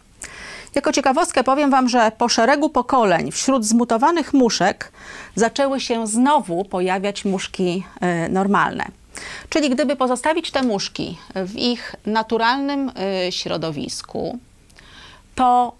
Jako 0.76 0.91
ciekawostkę 0.91 1.43
powiem 1.43 1.71
Wam, 1.71 1.89
że 1.89 2.12
po 2.17 2.30
szeregu 2.30 2.69
pokoleń 2.69 3.32
wśród 3.32 3.65
zmutowanych 3.65 4.34
muszek 4.34 4.91
zaczęły 5.36 5.80
się 5.80 6.08
znowu 6.08 6.65
pojawiać 6.65 7.26
muszki 7.26 7.84
y, 8.26 8.30
normalne. 8.30 8.86
Czyli 9.50 9.69
gdyby 9.69 9.95
pozostawić 9.95 10.52
te 10.52 10.63
muszki 10.63 11.17
w 11.36 11.56
ich 11.56 11.95
naturalnym 12.06 12.91
y, 13.28 13.32
środowisku, 13.32 14.39
to 15.36 15.74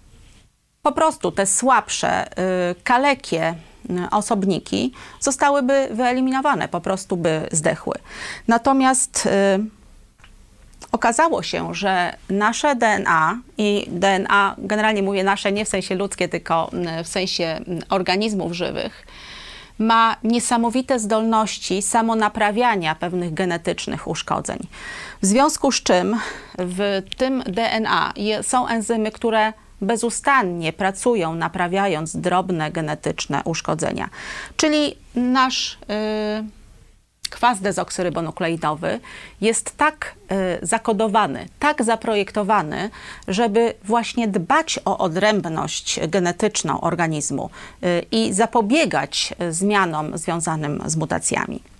po 0.86 0.92
prostu 0.92 1.32
te 1.32 1.46
słabsze, 1.46 2.26
y, 2.26 2.74
kalekie 2.84 3.54
y, 3.90 4.10
osobniki 4.10 4.92
zostałyby 5.20 5.88
wyeliminowane, 5.90 6.68
po 6.68 6.80
prostu 6.80 7.16
by 7.16 7.48
zdechły. 7.52 7.94
Natomiast 8.48 9.26
y, 9.26 9.30
okazało 10.92 11.42
się, 11.42 11.74
że 11.74 12.16
nasze 12.30 12.76
DNA 12.76 13.38
i 13.58 13.86
DNA, 13.88 14.54
generalnie 14.58 15.02
mówię 15.02 15.24
nasze 15.24 15.52
nie 15.52 15.64
w 15.64 15.68
sensie 15.68 15.94
ludzkie, 15.94 16.28
tylko 16.28 16.70
w 17.04 17.08
sensie 17.08 17.60
organizmów 17.88 18.52
żywych, 18.52 19.06
ma 19.78 20.16
niesamowite 20.24 20.98
zdolności 20.98 21.82
samonaprawiania 21.82 22.94
pewnych 22.94 23.34
genetycznych 23.34 24.08
uszkodzeń. 24.08 24.58
W 25.22 25.26
związku 25.26 25.72
z 25.72 25.82
czym 25.82 26.16
w 26.58 27.02
tym 27.16 27.42
DNA 27.46 28.12
są 28.42 28.68
enzymy, 28.68 29.10
które 29.10 29.52
bezustannie 29.80 30.72
pracują, 30.72 31.34
naprawiając 31.34 32.16
drobne 32.16 32.70
genetyczne 32.70 33.42
uszkodzenia. 33.44 34.08
Czyli 34.56 34.96
nasz 35.14 35.72
y, 35.72 35.76
kwas 37.30 37.60
dezoksyrybonukleidowy 37.60 39.00
jest 39.40 39.76
tak 39.76 40.14
y, 40.62 40.66
zakodowany, 40.66 41.48
tak 41.58 41.84
zaprojektowany, 41.84 42.90
żeby 43.28 43.74
właśnie 43.84 44.28
dbać 44.28 44.80
o 44.84 44.98
odrębność 44.98 46.00
genetyczną 46.08 46.80
organizmu 46.80 47.50
y, 47.84 48.06
i 48.10 48.32
zapobiegać 48.32 49.34
zmianom 49.50 50.18
związanym 50.18 50.82
z 50.86 50.96
mutacjami. 50.96 51.75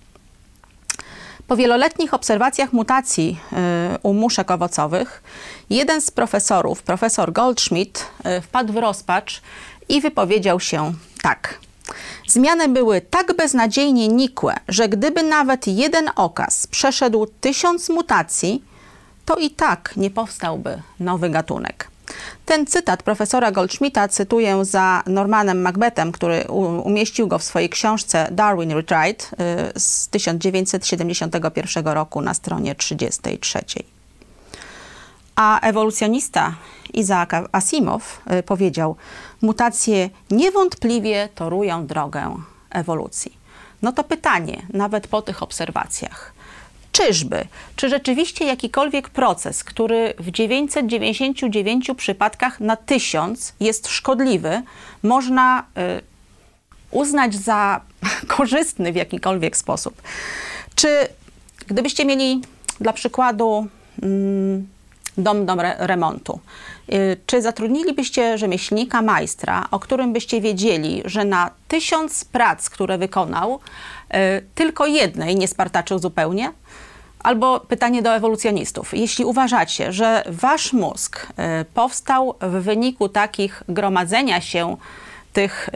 Po 1.47 1.55
wieloletnich 1.55 2.13
obserwacjach 2.13 2.73
mutacji 2.73 3.39
y, 3.53 3.97
u 4.03 4.13
muszek 4.13 4.51
owocowych, 4.51 5.23
jeden 5.69 6.01
z 6.01 6.11
profesorów, 6.11 6.83
profesor 6.83 7.33
Goldschmidt, 7.33 8.05
y, 8.37 8.41
wpadł 8.41 8.73
w 8.73 8.77
rozpacz 8.77 9.41
i 9.89 10.01
wypowiedział 10.01 10.59
się 10.59 10.93
tak. 11.21 11.59
Zmiany 12.27 12.67
były 12.67 13.01
tak 13.01 13.35
beznadziejnie 13.35 14.07
nikłe, 14.07 14.55
że 14.67 14.89
gdyby 14.89 15.23
nawet 15.23 15.67
jeden 15.67 16.09
okaz 16.15 16.67
przeszedł 16.67 17.27
tysiąc 17.41 17.89
mutacji, 17.89 18.63
to 19.25 19.35
i 19.35 19.49
tak 19.49 19.93
nie 19.97 20.09
powstałby 20.09 20.81
nowy 20.99 21.29
gatunek. 21.29 21.87
Ten 22.45 22.65
cytat 22.65 23.03
profesora 23.03 23.51
Goldschmidta 23.51 24.07
cytuję 24.07 24.65
za 24.65 25.03
Normanem 25.05 25.61
Macbethem, 25.61 26.11
który 26.11 26.45
umieścił 26.83 27.27
go 27.27 27.39
w 27.39 27.43
swojej 27.43 27.69
książce 27.69 28.27
Darwin 28.31 28.71
Retried 28.71 29.31
y, 29.75 29.79
z 29.79 30.07
1971 30.07 31.87
roku 31.87 32.21
na 32.21 32.33
stronie 32.33 32.75
33. 32.75 33.59
A 35.35 35.59
ewolucjonista 35.59 36.55
Isaac 36.93 37.29
Asimov 37.51 38.21
y, 38.39 38.43
powiedział: 38.43 38.95
Mutacje 39.41 40.09
niewątpliwie 40.31 41.29
torują 41.35 41.87
drogę 41.87 42.35
ewolucji. 42.69 43.37
No 43.81 43.91
to 43.91 44.03
pytanie, 44.03 44.61
nawet 44.73 45.07
po 45.07 45.21
tych 45.21 45.43
obserwacjach 45.43 46.33
Czyżby? 46.97 47.47
Czy 47.75 47.89
rzeczywiście 47.89 48.45
jakikolwiek 48.45 49.09
proces, 49.09 49.63
który 49.63 50.13
w 50.19 50.31
999 50.31 51.91
przypadkach 51.97 52.59
na 52.59 52.75
1000 52.75 53.53
jest 53.59 53.87
szkodliwy, 53.87 54.61
można 55.03 55.59
y, 55.59 56.01
uznać 56.91 57.35
za 57.35 57.81
korzystny 58.37 58.91
w 58.91 58.95
jakikolwiek 58.95 59.57
sposób? 59.57 60.01
Czy 60.75 61.07
gdybyście 61.67 62.05
mieli 62.05 62.41
dla 62.81 62.93
przykładu 62.93 63.67
mm, 64.03 64.67
dom 65.17 65.45
do 65.45 65.55
remontu. 65.77 66.39
Y, 66.93 67.17
czy 67.25 67.41
zatrudnilibyście 67.41 68.37
rzemieślnika, 68.37 69.01
majstra, 69.01 69.67
o 69.71 69.79
którym 69.79 70.13
byście 70.13 70.41
wiedzieli, 70.41 71.01
że 71.05 71.25
na 71.25 71.51
tysiąc 71.67 72.25
prac, 72.25 72.69
które 72.69 72.97
wykonał, 72.97 73.53
y, 73.55 74.45
tylko 74.55 74.85
jednej 74.85 75.35
nie 75.35 75.47
spartaczył 75.47 75.99
zupełnie? 75.99 76.51
Albo 77.27 77.59
pytanie 77.59 78.01
do 78.01 78.15
ewolucjonistów. 78.15 78.93
Jeśli 78.93 79.25
uważacie, 79.25 79.91
że 79.91 80.23
wasz 80.25 80.73
mózg 80.73 81.27
y, 81.61 81.65
powstał 81.73 82.35
w 82.41 82.51
wyniku 82.51 83.09
takich 83.09 83.63
gromadzenia 83.69 84.41
się 84.41 84.77
tych 85.33 85.69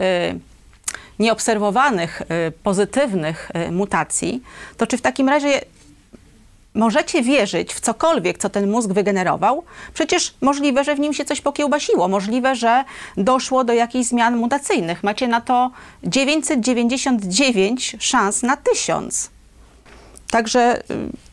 nieobserwowanych 1.18 2.22
pozytywnych 2.62 3.50
mutacji, 3.70 4.42
to 4.76 4.86
czy 4.86 4.96
w 4.96 5.02
takim 5.02 5.28
razie 5.28 5.60
możecie 6.74 7.22
wierzyć 7.22 7.74
w 7.74 7.80
cokolwiek, 7.80 8.38
co 8.38 8.50
ten 8.50 8.70
mózg 8.70 8.90
wygenerował, 8.90 9.64
przecież 9.94 10.34
możliwe, 10.40 10.84
że 10.84 10.94
w 10.94 11.00
nim 11.00 11.12
się 11.12 11.24
coś 11.24 11.40
pokiełbasiło, 11.40 12.08
możliwe, 12.08 12.56
że 12.56 12.84
doszło 13.16 13.64
do 13.64 13.72
jakichś 13.72 14.06
zmian 14.08 14.36
mutacyjnych. 14.36 15.02
Macie 15.02 15.28
na 15.28 15.40
to 15.40 15.70
999 16.04 17.96
szans 17.98 18.42
na 18.42 18.56
1000. 18.56 19.30
Także, 20.30 20.82
y, 20.90 21.31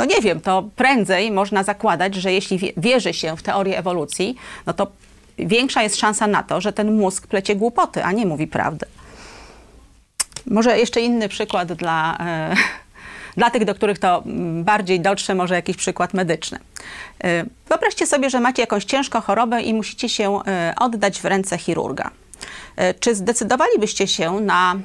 no 0.00 0.06
nie 0.06 0.20
wiem, 0.20 0.40
to 0.40 0.68
prędzej 0.76 1.30
można 1.30 1.62
zakładać, 1.62 2.14
że 2.14 2.32
jeśli 2.32 2.72
wierzy 2.76 3.14
się 3.14 3.36
w 3.36 3.42
teorię 3.42 3.78
ewolucji, 3.78 4.36
no 4.66 4.72
to 4.72 4.86
większa 5.38 5.82
jest 5.82 5.96
szansa 5.96 6.26
na 6.26 6.42
to, 6.42 6.60
że 6.60 6.72
ten 6.72 6.96
mózg 6.96 7.26
plecie 7.26 7.56
głupoty, 7.56 8.04
a 8.04 8.12
nie 8.12 8.26
mówi 8.26 8.46
prawdy. 8.46 8.86
Może 10.46 10.78
jeszcze 10.78 11.00
inny 11.00 11.28
przykład 11.28 11.72
dla. 11.72 12.18
E, 12.20 12.54
dla 13.36 13.50
tych, 13.50 13.64
do 13.64 13.74
których 13.74 13.98
to 13.98 14.22
mm, 14.26 14.64
bardziej 14.64 15.00
dotrze 15.00 15.34
może 15.34 15.54
jakiś 15.54 15.76
przykład 15.76 16.14
medyczny. 16.14 16.58
Y, 17.24 17.46
wyobraźcie 17.68 18.06
sobie, 18.06 18.30
że 18.30 18.40
macie 18.40 18.62
jakąś 18.62 18.84
ciężką 18.84 19.20
chorobę 19.20 19.62
i 19.62 19.74
musicie 19.74 20.08
się 20.08 20.38
y, 20.38 20.40
oddać 20.76 21.20
w 21.20 21.24
ręce 21.24 21.58
chirurga. 21.58 22.10
Y, 22.80 22.94
czy 23.00 23.14
zdecydowalibyście 23.14 24.06
się 24.06 24.32
na 24.32 24.76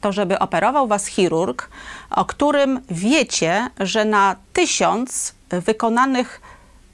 to, 0.00 0.12
żeby 0.12 0.38
operował 0.38 0.86
was 0.86 1.06
chirurg, 1.06 1.68
o 2.10 2.24
którym 2.24 2.80
wiecie, 2.90 3.68
że 3.80 4.04
na 4.04 4.36
tysiąc 4.52 5.34
wykonanych 5.50 6.40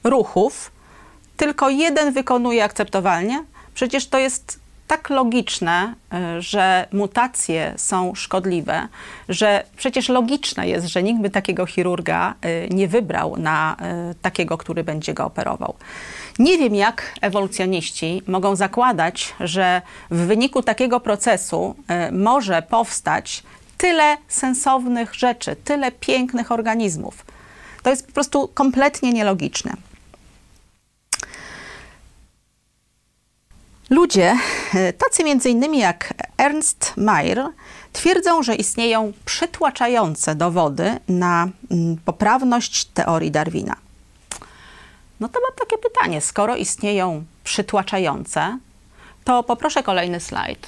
ruchów 0.05 0.73
tylko 1.37 1.71
jeden 1.71 2.13
wykonuje 2.13 2.65
akceptowalnie? 2.65 3.45
Przecież 3.75 4.09
to 4.09 4.19
jest 4.19 4.61
tak 4.91 5.11
logiczne, 5.11 5.95
y, 6.39 6.43
że 6.43 6.87
mutacje 6.93 7.75
są 7.77 8.15
szkodliwe, 8.15 8.89
że 9.29 9.65
przecież 9.77 10.09
logiczne 10.09 10.69
jest, 10.69 10.87
że 10.87 11.03
nikt 11.03 11.23
by 11.23 11.31
takiego 11.31 11.67
chirurga 11.67 12.35
y, 12.45 12.69
nie 12.75 12.89
wybrał 12.89 13.37
na 13.37 13.77
y, 14.11 14.15
takiego, 14.15 14.59
który 14.59 14.85
będzie 14.85 15.15
go 15.15 15.25
operował. 15.25 15.75
Nie 16.39 16.59
wiem, 16.59 16.75
jak 16.75 17.15
ewolucjoniści 17.21 18.23
mogą 18.27 18.57
zakładać, 18.57 19.35
że 19.41 19.83
w 20.11 20.17
wyniku 20.17 20.63
takiego 20.63 21.01
procesu 21.01 21.75
może 22.13 22.63
powstać 22.63 23.43
tyle 23.79 24.17
sensownych 24.29 25.15
rzeczy, 25.15 25.57
tyle 25.57 25.93
pięknych 25.93 26.53
organizmów. 26.53 27.27
To 27.83 27.91
jest 27.91 28.07
po 28.07 28.13
prostu 28.13 28.49
kompletnie 28.49 29.13
nielogiczne. 29.13 29.90
Ludzie, 33.91 34.37
e, 34.75 34.93
tacy 34.93 35.23
innymi 35.51 35.79
jak 35.79 36.15
Ernst 36.39 36.93
Mayr, 36.97 37.43
twierdzą, 37.93 38.43
że 38.43 38.55
istnieją 38.55 39.13
przytłaczające 39.25 40.35
dowody 40.35 40.99
na 41.09 41.49
mm, 41.71 41.97
poprawność 42.05 42.85
teorii 42.85 43.31
Darwina. 43.31 43.77
No 45.21 45.29
to 45.29 45.41
mam 45.41 45.59
takie 45.59 45.79
pytanie, 45.79 46.21
skoro 46.21 46.57
istnieją 46.57 47.25
przytłaczające, 47.45 48.59
to 49.25 49.43
poproszę 49.43 49.83
kolejny 49.83 50.21
slajd. 50.21 50.67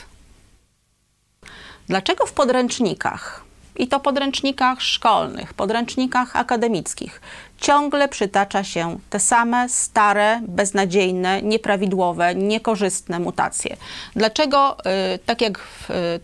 Dlaczego 1.88 2.26
w 2.26 2.32
podręcznikach 2.32 3.44
i 3.76 3.88
to 3.88 4.00
podręcznikach 4.00 4.82
szkolnych, 4.82 5.54
podręcznikach 5.54 6.36
akademickich, 6.36 7.20
ciągle 7.62 8.08
przytacza 8.08 8.64
się 8.64 8.98
te 9.10 9.20
same 9.20 9.68
stare, 9.68 10.40
beznadziejne, 10.48 11.42
nieprawidłowe, 11.42 12.34
niekorzystne 12.34 13.18
mutacje. 13.18 13.76
Dlaczego, 14.16 14.76
y, 15.14 15.18
tak 15.18 15.40
jak 15.40 15.58
w 15.58 15.90
y, 15.90 16.20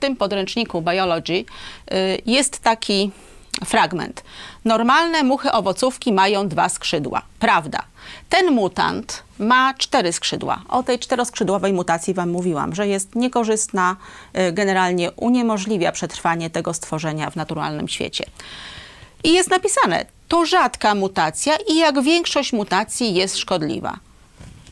tym 0.00 0.16
podręczniku 0.16 0.82
Biology, 0.82 1.32
y, 1.32 1.44
jest 2.26 2.58
taki 2.58 3.10
fragment. 3.64 4.24
Normalne 4.64 5.22
muchy 5.22 5.52
owocówki 5.52 6.12
mają 6.12 6.48
dwa 6.48 6.68
skrzydła. 6.68 7.22
Prawda. 7.38 7.82
Ten 8.28 8.52
mutant 8.52 9.22
ma 9.38 9.74
cztery 9.74 10.12
skrzydła. 10.12 10.62
O 10.68 10.82
tej 10.82 10.98
czteroskrzydłowej 10.98 11.72
mutacji 11.72 12.14
Wam 12.14 12.30
mówiłam, 12.30 12.74
że 12.74 12.88
jest 12.88 13.14
niekorzystna, 13.14 13.96
generalnie 14.52 15.12
uniemożliwia 15.12 15.92
przetrwanie 15.92 16.50
tego 16.50 16.74
stworzenia 16.74 17.30
w 17.30 17.36
naturalnym 17.36 17.88
świecie. 17.88 18.24
I 19.24 19.32
jest 19.32 19.50
napisane, 19.50 20.06
to 20.28 20.46
rzadka 20.46 20.94
mutacja 20.94 21.56
i 21.68 21.76
jak 21.76 22.02
większość 22.02 22.52
mutacji 22.52 23.14
jest 23.14 23.38
szkodliwa. 23.38 23.96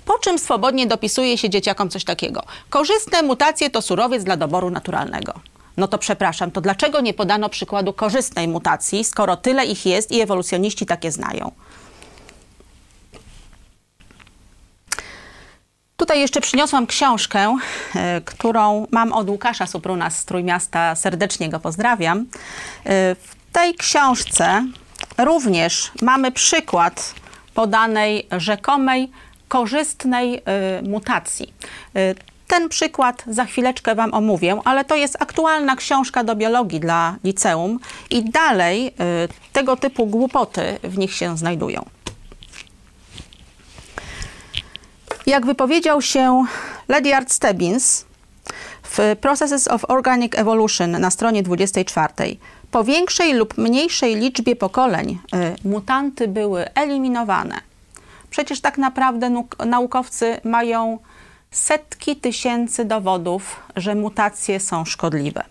Po 0.04 0.18
czym 0.18 0.38
swobodnie 0.38 0.86
dopisuje 0.86 1.38
się 1.38 1.50
dzieciakom 1.50 1.90
coś 1.90 2.04
takiego. 2.04 2.42
Korzystne 2.70 3.22
mutacje 3.22 3.70
to 3.70 3.82
surowiec 3.82 4.24
dla 4.24 4.36
doboru 4.36 4.70
naturalnego. 4.70 5.32
No 5.76 5.88
to 5.88 5.98
przepraszam, 5.98 6.50
to 6.50 6.60
dlaczego 6.60 7.00
nie 7.00 7.14
podano 7.14 7.48
przykładu 7.48 7.92
korzystnej 7.92 8.48
mutacji, 8.48 9.04
skoro 9.04 9.36
tyle 9.36 9.66
ich 9.66 9.86
jest 9.86 10.12
i 10.12 10.20
ewolucjoniści 10.20 10.86
takie 10.86 11.12
znają? 11.12 11.52
Tutaj 15.96 16.20
jeszcze 16.20 16.40
przyniosłam 16.40 16.86
książkę, 16.86 17.56
e, 17.94 18.20
którą 18.20 18.86
mam 18.90 19.12
od 19.12 19.30
Łukasza 19.30 19.66
Supruna 19.66 20.10
z 20.10 20.24
Trójmiasta. 20.24 20.94
Serdecznie 20.94 21.48
go 21.48 21.60
pozdrawiam. 21.60 22.18
E, 22.18 22.24
w 23.14 23.34
tej 23.52 23.74
książce 23.74 24.64
również 25.18 25.90
mamy 26.02 26.33
przykład 26.33 27.14
podanej 27.55 28.26
rzekomej 28.38 29.11
korzystnej 29.48 30.42
e, 30.44 30.83
mutacji. 30.83 31.55
Ten 32.48 32.68
przykład 32.68 33.24
za 33.26 33.44
chwileczkę 33.44 33.94
Wam 33.94 34.14
omówię, 34.14 34.61
ale 34.64 34.85
to 34.85 34.96
jest 34.96 35.16
aktualna 35.20 35.76
książka 35.76 36.24
do 36.24 36.37
biologii 36.37 36.81
dla 36.81 37.16
liceum 37.24 37.79
i 38.11 38.31
dalej 38.31 38.94
tego 39.52 39.76
typu 39.76 40.07
głupoty 40.07 40.79
w 40.83 40.98
nich 40.98 41.14
się 41.14 41.37
znajdują. 41.37 41.85
Jak 45.26 45.46
wypowiedział 45.46 46.02
się 46.02 46.44
Ledyard 46.88 47.33
Stebbins 47.33 48.05
w 48.83 49.16
Processes 49.20 49.68
of 49.68 49.85
Organic 49.88 50.35
Evolution 50.35 50.90
na 50.90 51.11
stronie 51.11 51.42
24, 51.42 52.37
po 52.76 52.84
większej 52.84 53.32
lub 53.34 53.58
mniejszej 53.58 54.16
liczbie 54.16 54.56
pokoleń 54.56 55.18
y, 55.64 55.68
mutanty 55.68 56.28
były 56.28 56.74
eliminowane. 56.74 57.60
Przecież 58.30 58.60
tak 58.60 58.78
naprawdę 58.78 59.42
naukowcy 59.66 60.40
mają 60.44 60.98
setki 61.50 62.16
tysięcy 62.16 62.84
dowodów, 62.84 63.56
że 63.76 63.94
mutacje 63.94 64.60
są 64.60 64.84
szkodliwe. 64.84 65.42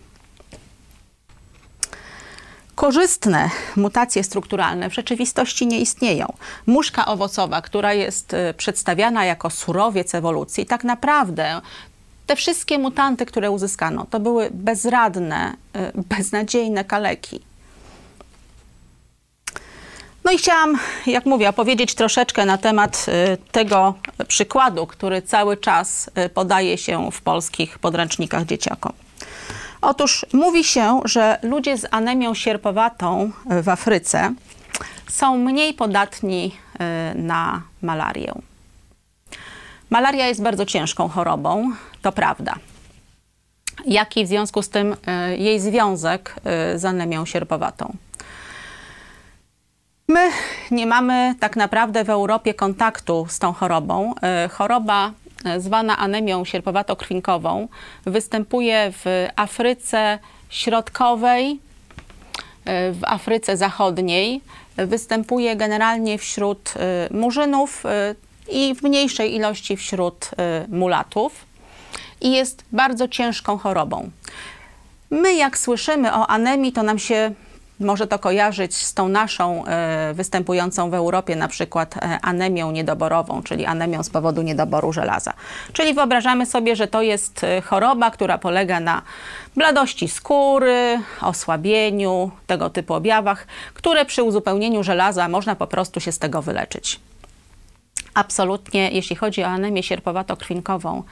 Korzystne 2.76 3.50
mutacje 3.76 4.24
strukturalne 4.24 4.90
w 4.90 4.94
rzeczywistości 4.94 5.68
nie 5.68 5.80
istnieją. 5.80 6.34
Muszka 6.66 7.06
owocowa, 7.06 7.62
która 7.62 7.94
jest 7.94 8.34
y, 8.34 8.54
przedstawiana 8.58 9.26
jako 9.26 9.50
surowiec 9.50 10.16
ewolucji, 10.16 10.66
tak 10.66 10.84
naprawdę 10.84 11.62
te 12.28 12.36
wszystkie 12.36 12.80
mutanty, 12.80 13.26
które 13.26 13.52
uzyskano, 13.52 14.06
to 14.10 14.20
były 14.20 14.50
bezradne, 14.52 15.56
y, 15.76 15.92
beznadziejne 16.16 16.86
kaleki. 16.86 17.40
No 20.24 20.32
i 20.32 20.38
chciałam, 20.38 20.78
jak 21.08 21.26
mówię, 21.26 21.50
opowiedzieć 21.50 21.96
troszeczkę 21.96 22.46
na 22.46 22.58
temat 22.58 23.06
y, 23.08 23.38
tego 23.52 23.94
przykładu, 24.28 24.88
który 24.88 25.22
cały 25.22 25.58
czas 25.58 26.10
podaje 26.34 26.78
się 26.78 27.12
w 27.12 27.22
polskich 27.22 27.80
podręcznikach 27.80 28.46
dzieciakom. 28.46 28.94
Otóż 29.82 30.26
mówi 30.34 30.64
się, 30.64 31.02
że 31.06 31.38
ludzie 31.44 31.78
z 31.78 31.88
anemią 31.92 32.34
sierpowatą 32.34 33.32
w 33.62 33.70
Afryce 33.70 34.34
są 35.10 35.38
mniej 35.38 35.74
podatni 35.74 36.52
y, 37.16 37.18
na 37.18 37.62
malarię. 37.82 38.34
Malaria 39.96 40.28
jest 40.28 40.42
bardzo 40.42 40.66
ciężką 40.66 41.10
chorobą, 41.10 41.72
to 42.02 42.12
prawda. 42.12 42.56
Jaki 43.86 44.26
w 44.26 44.28
związku 44.28 44.62
z 44.62 44.70
tym 44.70 44.94
y, 44.94 45.38
jej 45.38 45.60
związek 45.60 46.36
y, 46.74 46.80
z 46.80 46.86
anemią 46.86 47.26
sierpowatą? 47.26 47.94
My 50.08 50.30
nie 50.72 50.88
mamy 50.88 51.36
tak 51.40 51.56
naprawdę 51.56 52.04
w 52.04 52.10
Europie 52.10 52.54
kontaktu 52.54 53.26
z 53.30 53.40
tą 53.40 53.54
chorobą. 53.54 54.14
Choroba 54.52 55.12
zwana 55.58 55.98
anemią 55.98 56.44
sierpowato-krwinkową 56.44 57.68
występuje 58.06 58.92
w 58.92 59.28
Afryce 59.36 60.20
Środkowej, 60.50 61.60
w 62.92 63.00
Afryce 63.06 63.58
Zachodniej 63.58 64.42
występuje 64.78 65.56
generalnie 65.56 66.18
wśród 66.18 66.74
murzynów 67.12 67.84
i 68.50 68.76
w 68.76 68.84
mniejszej 68.84 69.36
ilości 69.36 69.78
wśród 69.78 70.30
mulatów 70.70 71.46
i 72.22 72.32
jest 72.32 72.64
bardzo 72.72 73.08
ciężką 73.08 73.58
chorobą. 73.58 74.10
My, 75.10 75.34
jak 75.34 75.58
słyszymy 75.58 76.14
o 76.14 76.28
anemii, 76.28 76.72
to 76.72 76.84
nam 76.84 77.00
się 77.00 77.32
może 77.80 78.08
to 78.08 78.20
kojarzyć 78.20 78.76
z 78.76 78.94
tą 78.94 79.08
naszą 79.08 79.66
e, 79.66 80.14
występującą 80.14 80.90
w 80.90 80.94
Europie, 80.94 81.36
na 81.36 81.48
przykład 81.48 81.98
e, 81.98 82.20
anemią 82.22 82.72
niedoborową, 82.72 83.44
czyli 83.44 83.66
anemią 83.66 84.04
z 84.04 84.10
powodu 84.10 84.42
niedoboru 84.42 84.94
żelaza. 84.94 85.34
Czyli 85.74 85.94
wyobrażamy 85.94 86.46
sobie, 86.46 86.76
że 86.76 86.88
to 86.88 87.02
jest 87.02 87.46
choroba, 87.64 88.12
która 88.12 88.38
polega 88.38 88.80
na 88.80 89.02
bladości 89.56 90.08
skóry, 90.08 91.00
osłabieniu, 91.22 92.32
tego 92.48 92.70
typu 92.70 92.94
objawach, 92.94 93.48
które 93.74 94.06
przy 94.06 94.24
uzupełnieniu 94.24 94.84
żelaza 94.84 95.28
można 95.28 95.56
po 95.56 95.68
prostu 95.68 96.00
się 96.00 96.12
z 96.12 96.20
tego 96.20 96.42
wyleczyć. 96.42 97.00
Absolutnie, 98.16 98.92
jeśli 98.92 99.16
chodzi 99.16 99.44
o 99.44 99.48
anemię 99.48 99.82
sierpowato-krwinkową, 99.82 101.04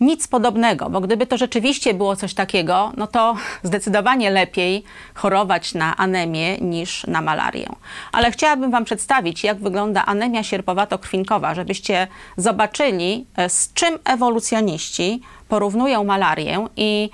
nic 0.00 0.28
podobnego, 0.28 0.90
bo 0.90 1.00
gdyby 1.00 1.26
to 1.26 1.36
rzeczywiście 1.36 1.94
było 1.94 2.16
coś 2.16 2.34
takiego, 2.34 2.92
no 2.96 3.06
to 3.06 3.36
zdecydowanie 3.62 4.30
lepiej 4.30 4.84
chorować 5.14 5.74
na 5.74 5.96
anemię 5.96 6.58
niż 6.58 7.06
na 7.06 7.20
malarię. 7.20 7.68
Ale 8.12 8.30
chciałabym 8.30 8.70
Wam 8.70 8.84
przedstawić, 8.84 9.44
jak 9.44 9.58
wygląda 9.58 10.06
anemia 10.06 10.42
sierpowato-krwinkowa, 10.42 11.54
żebyście 11.54 12.06
zobaczyli, 12.36 13.26
e, 13.36 13.48
z 13.48 13.72
czym 13.74 13.98
ewolucjoniści 14.04 15.20
porównują 15.48 16.04
malarię 16.04 16.66
i 16.76 17.10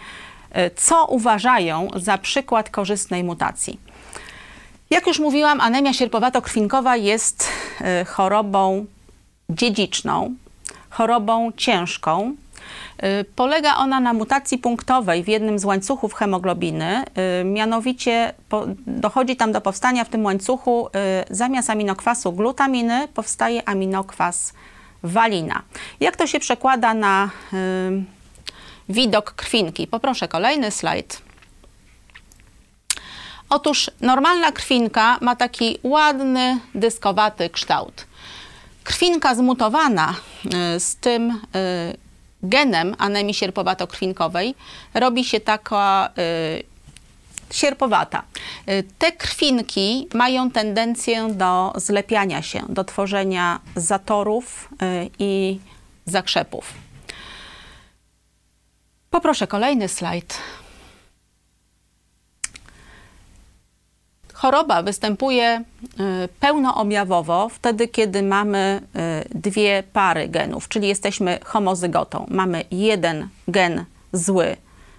e, 0.52 0.70
co 0.70 1.06
uważają 1.06 1.88
za 1.96 2.18
przykład 2.18 2.70
korzystnej 2.70 3.24
mutacji. 3.24 3.80
Jak 4.90 5.06
już 5.06 5.18
mówiłam, 5.18 5.60
anemia 5.60 5.90
sierpowato-krwinkowa 5.92 6.96
jest 6.96 7.48
e, 7.80 8.04
chorobą 8.04 8.86
dziedziczną, 9.50 10.34
chorobą 10.90 11.52
ciężką, 11.56 12.34
Y, 13.04 13.24
polega 13.36 13.76
ona 13.76 14.00
na 14.00 14.12
mutacji 14.12 14.58
punktowej 14.58 15.24
w 15.24 15.28
jednym 15.28 15.58
z 15.58 15.64
łańcuchów 15.64 16.14
hemoglobiny, 16.14 17.04
y, 17.40 17.44
mianowicie 17.44 18.34
dochodzi 18.86 19.36
tam 19.36 19.52
do 19.52 19.60
powstania 19.60 20.04
w 20.04 20.08
tym 20.08 20.24
łańcuchu 20.24 20.88
y, 20.88 20.90
zamiast 21.34 21.70
aminokwasu 21.70 22.32
glutaminy 22.32 23.08
powstaje 23.14 23.68
aminokwas 23.68 24.52
walina. 25.02 25.62
Jak 26.00 26.16
to 26.16 26.26
się 26.26 26.40
przekłada 26.40 26.94
na 26.94 27.30
widok 28.88 29.32
krwinki? 29.32 29.86
Poproszę 29.86 30.28
kolejny 30.28 30.70
slajd. 30.70 31.22
Otóż 33.50 33.90
normalna 34.00 34.52
krwinka 34.52 35.18
ma 35.20 35.36
taki 35.36 35.78
ładny, 35.82 36.58
dyskowaty 36.74 37.50
kształt. 37.50 38.06
Krwinka 38.84 39.34
zmutowana 39.34 40.14
z 40.78 40.96
tym 40.96 41.40
genem 42.42 42.94
anemii 42.98 43.34
sierpowato-krwinkowej 43.34 44.54
robi 44.94 45.24
się 45.24 45.40
taka 45.40 46.10
y, 46.18 47.54
sierpowata. 47.54 48.22
Y, 48.68 48.84
te 48.98 49.12
krwinki 49.12 50.08
mają 50.14 50.50
tendencję 50.50 51.28
do 51.34 51.72
zlepiania 51.76 52.42
się, 52.42 52.62
do 52.68 52.84
tworzenia 52.84 53.60
zatorów 53.76 54.68
y, 54.72 55.10
i 55.18 55.58
zakrzepów. 56.06 56.74
Poproszę 59.10 59.46
kolejny 59.46 59.88
slajd. 59.88 60.38
Choroba 64.40 64.82
występuje 64.82 65.62
y, 66.24 66.28
pełnoobjawowo 66.40 67.48
wtedy, 67.48 67.88
kiedy 67.88 68.22
mamy 68.22 68.80
y, 69.32 69.38
dwie 69.38 69.82
pary 69.92 70.28
genów, 70.28 70.68
czyli 70.68 70.88
jesteśmy 70.88 71.38
homozygotą. 71.44 72.26
Mamy 72.28 72.64
jeden 72.70 73.28
gen 73.48 73.84
zły 74.12 74.56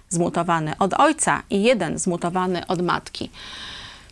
zmutowany 0.08 0.72
od 0.78 0.94
ojca 0.94 1.42
i 1.50 1.62
jeden 1.62 1.98
zmutowany 1.98 2.66
od 2.66 2.82
matki. 2.82 3.30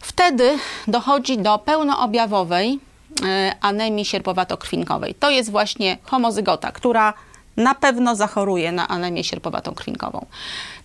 Wtedy 0.01 0.59
dochodzi 0.89 1.39
do 1.39 1.59
pełnoobjawowej 1.59 2.73
y, 2.73 3.53
anemii 3.61 4.05
sierpowato-krwinkowej. 4.05 5.15
To 5.21 5.31
jest 5.31 5.51
właśnie 5.51 5.99
homozygota, 6.05 6.73
która 6.73 7.15
na 7.57 7.75
pewno 7.75 8.17
zachoruje 8.17 8.73
na 8.73 8.89
anemię 8.89 9.25
sierpowatą 9.25 9.75
krwinkową. 9.75 10.27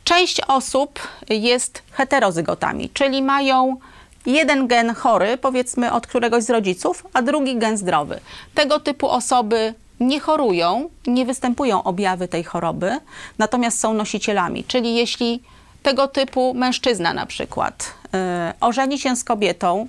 Część 0.04 0.42
osób 0.42 1.00
jest 1.30 1.84
heterozygotami, 1.92 2.90
czyli 2.90 3.22
mają 3.22 3.78
jeden 4.26 4.68
gen 4.68 4.94
chory, 4.94 5.38
powiedzmy 5.38 5.92
od 5.92 6.08
któregoś 6.08 6.44
z 6.44 6.50
rodziców, 6.50 7.04
a 7.14 7.22
drugi 7.22 7.58
gen 7.58 7.78
zdrowy. 7.78 8.20
Tego 8.54 8.80
typu 8.80 9.10
osoby 9.10 9.74
nie 10.00 10.20
chorują, 10.20 10.90
nie 11.08 11.26
występują 11.26 11.84
objawy 11.84 12.28
tej 12.28 12.44
choroby, 12.44 12.98
natomiast 13.38 13.80
są 13.80 13.94
nosicielami. 13.94 14.64
Czyli 14.64 14.96
jeśli 14.96 15.42
tego 15.84 16.08
typu 16.08 16.54
mężczyzna 16.54 17.14
na 17.14 17.26
przykład 17.26 17.94
yy, 18.14 18.20
ożeni 18.62 19.00
się 19.00 19.16
z 19.16 19.24
kobietą, 19.24 19.88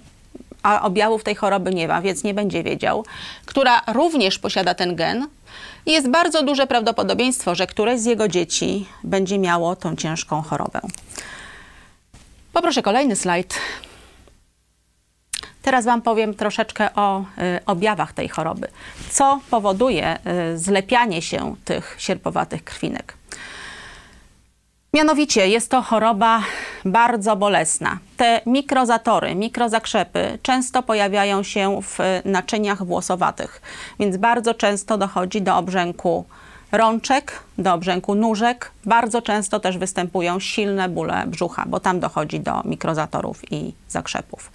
a 0.63 0.83
objawów 0.83 1.25
tej 1.25 1.35
choroby 1.35 1.75
nie 1.75 1.89
ma, 1.89 2.03
więc 2.03 2.25
nie 2.25 2.35
będzie 2.35 2.63
wiedział, 2.63 3.05
która 3.47 3.83
również 3.87 4.39
posiada 4.39 4.75
ten 4.75 4.97
gen, 4.97 5.27
jest 5.87 6.09
bardzo 6.09 6.43
duże 6.43 6.67
prawdopodobieństwo, 6.67 7.55
że 7.55 7.67
któreś 7.67 8.01
z 8.01 8.05
jego 8.05 8.29
dzieci 8.29 8.87
będzie 9.05 9.39
miało 9.39 9.77
tą 9.77 9.97
ciężką 9.97 10.43
chorobę. 10.43 10.81
Poproszę 12.53 12.83
kolejny 12.83 13.17
slajd. 13.17 13.55
Teraz 15.67 15.85
Wam 15.85 16.03
powiem 16.03 16.35
troszeczkę 16.35 16.95
o 16.95 17.21
y, 17.21 17.25
objawach 17.67 18.13
tej 18.13 18.29
choroby. 18.29 18.69
Co 19.11 19.41
powoduje 19.51 20.19
y, 20.55 20.59
zlepianie 20.59 21.23
się 21.23 21.55
tych 21.65 21.97
sierpowatych 21.99 22.65
krwinek? 22.65 23.17
Mianowicie 24.95 25.49
jest 25.49 25.71
to 25.71 25.83
choroba 25.83 26.43
bardzo 26.85 27.37
bolesna. 27.37 27.99
Te 28.17 28.41
mikrozatory, 28.47 29.35
mikrozakrzepy 29.35 30.39
często 30.43 30.83
pojawiają 30.83 31.43
się 31.43 31.81
w 31.83 31.99
naczyniach 32.25 32.85
włosowatych, 32.85 33.63
więc 34.01 34.17
bardzo 34.17 34.55
często 34.55 34.99
dochodzi 34.99 35.43
do 35.43 35.57
obrzęku 35.57 36.25
rączek, 36.73 37.43
do 37.59 37.75
obrzęku 37.75 38.15
nóżek. 38.15 38.71
Bardzo 38.85 39.23
często 39.23 39.61
też 39.61 39.79
występują 39.79 40.41
silne 40.41 40.89
bóle 40.89 41.25
brzucha, 41.27 41.65
bo 41.67 41.81
tam 41.81 42.01
dochodzi 42.01 42.41
do 42.41 42.63
mikrozatorów 42.65 43.53
i 43.53 43.75
zakrzepów. 43.89 44.51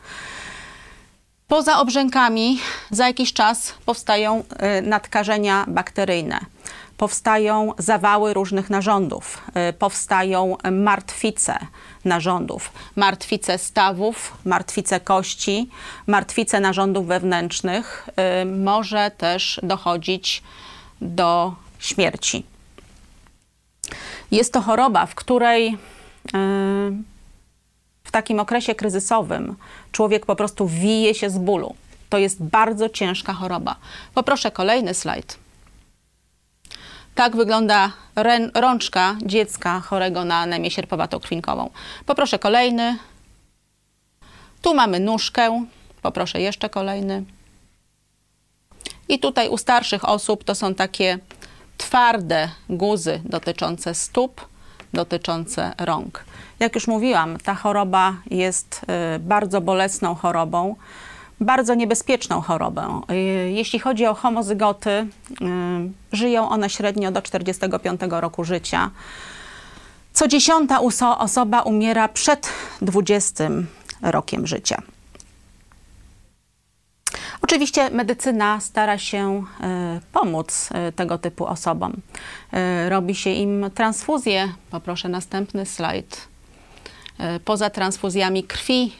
Poza 1.51 1.79
obrzękami 1.79 2.59
za 2.91 3.07
jakiś 3.07 3.33
czas 3.33 3.73
powstają 3.85 4.43
y, 4.79 4.81
nadkażenia 4.81 5.65
bakteryjne, 5.67 6.39
powstają 6.97 7.73
zawały 7.77 8.33
różnych 8.33 8.69
narządów, 8.69 9.41
y, 9.69 9.73
powstają 9.73 10.57
martwice 10.71 11.59
narządów, 12.05 12.71
martwice 12.95 13.57
stawów, 13.57 14.33
martwice 14.45 14.99
kości, 14.99 15.69
martwice 16.07 16.59
narządów 16.59 17.07
wewnętrznych. 17.07 18.09
Y, 18.41 18.45
może 18.45 19.11
też 19.17 19.59
dochodzić 19.63 20.43
do 21.01 21.55
śmierci. 21.79 22.45
Jest 24.31 24.53
to 24.53 24.61
choroba, 24.61 25.05
w 25.05 25.15
której 25.15 25.77
w 28.03 28.11
takim 28.11 28.39
okresie 28.39 28.75
kryzysowym 28.75 29.55
człowiek 29.91 30.25
po 30.25 30.35
prostu 30.35 30.67
wije 30.67 31.15
się 31.15 31.29
z 31.29 31.37
bólu. 31.37 31.75
To 32.09 32.17
jest 32.17 32.43
bardzo 32.43 32.89
ciężka 32.89 33.33
choroba. 33.33 33.75
Poproszę 34.13 34.51
kolejny 34.51 34.93
slajd. 34.93 35.37
Tak 37.15 37.35
wygląda 37.35 37.91
rączka 38.53 39.15
dziecka 39.21 39.79
chorego 39.79 40.25
na 40.25 40.35
anemię 40.35 40.69
sierpowatą-krwinkową. 40.69 41.69
Poproszę 42.05 42.39
kolejny. 42.39 42.97
Tu 44.61 44.73
mamy 44.73 44.99
nóżkę. 44.99 45.65
Poproszę 46.01 46.41
jeszcze 46.41 46.69
kolejny. 46.69 47.23
I 49.09 49.19
tutaj 49.19 49.49
u 49.49 49.57
starszych 49.57 50.09
osób 50.09 50.43
to 50.43 50.55
są 50.55 50.75
takie 50.75 51.19
twarde 51.77 52.49
guzy 52.69 53.21
dotyczące 53.25 53.93
stóp, 53.93 54.47
dotyczące 54.93 55.73
rąk. 55.77 56.25
Jak 56.59 56.75
już 56.75 56.87
mówiłam, 56.87 57.37
ta 57.37 57.55
choroba 57.55 58.13
jest 58.29 58.81
y, 59.15 59.19
bardzo 59.19 59.61
bolesną 59.61 60.15
chorobą, 60.15 60.75
bardzo 61.39 61.73
niebezpieczną 61.73 62.41
chorobą. 62.41 63.01
Y, 63.11 63.15
jeśli 63.51 63.79
chodzi 63.79 64.05
o 64.05 64.13
homozygoty, 64.13 64.89
y, 64.89 65.07
żyją 66.11 66.49
one 66.49 66.69
średnio 66.69 67.11
do 67.11 67.21
45 67.21 68.01
roku 68.21 68.43
życia. 68.43 68.91
Co 70.13 70.27
dziesiąta 70.27 70.79
osoba 71.19 71.61
umiera 71.61 72.07
przed 72.07 72.49
20 72.81 73.49
rokiem 74.01 74.47
życia. 74.47 74.81
Oczywiście 77.41 77.89
medycyna 77.89 78.59
stara 78.59 78.97
się 78.97 79.43
pomóc 80.11 80.69
tego 80.95 81.17
typu 81.17 81.45
osobom. 81.45 82.01
Robi 82.89 83.15
się 83.15 83.29
im 83.29 83.71
transfuzję. 83.75 84.53
Poproszę 84.71 85.09
następny 85.09 85.65
slajd. 85.65 86.27
Poza 87.45 87.69
transfuzjami 87.69 88.43
krwi 88.43 88.93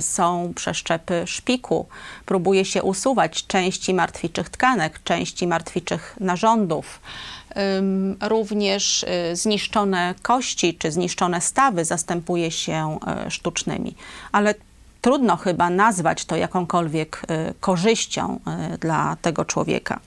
są 0.00 0.52
przeszczepy 0.54 1.22
szpiku. 1.26 1.88
Próbuje 2.26 2.64
się 2.64 2.82
usuwać 2.82 3.46
części 3.46 3.94
martwiczych 3.94 4.48
tkanek, 4.48 5.02
części 5.04 5.46
martwiczych 5.46 6.16
narządów. 6.20 7.00
Również 8.20 9.04
zniszczone 9.32 10.14
kości 10.22 10.74
czy 10.74 10.92
zniszczone 10.92 11.40
stawy 11.40 11.84
zastępuje 11.84 12.50
się 12.50 12.98
sztucznymi. 13.28 13.94
Ale 14.32 14.54
trudno 15.00 15.36
chyba 15.36 15.70
nazwać 15.70 16.24
to 16.24 16.36
jakąkolwiek 16.36 17.22
korzyścią 17.60 18.40
dla 18.80 19.16
tego 19.22 19.44
człowieka. 19.44 20.00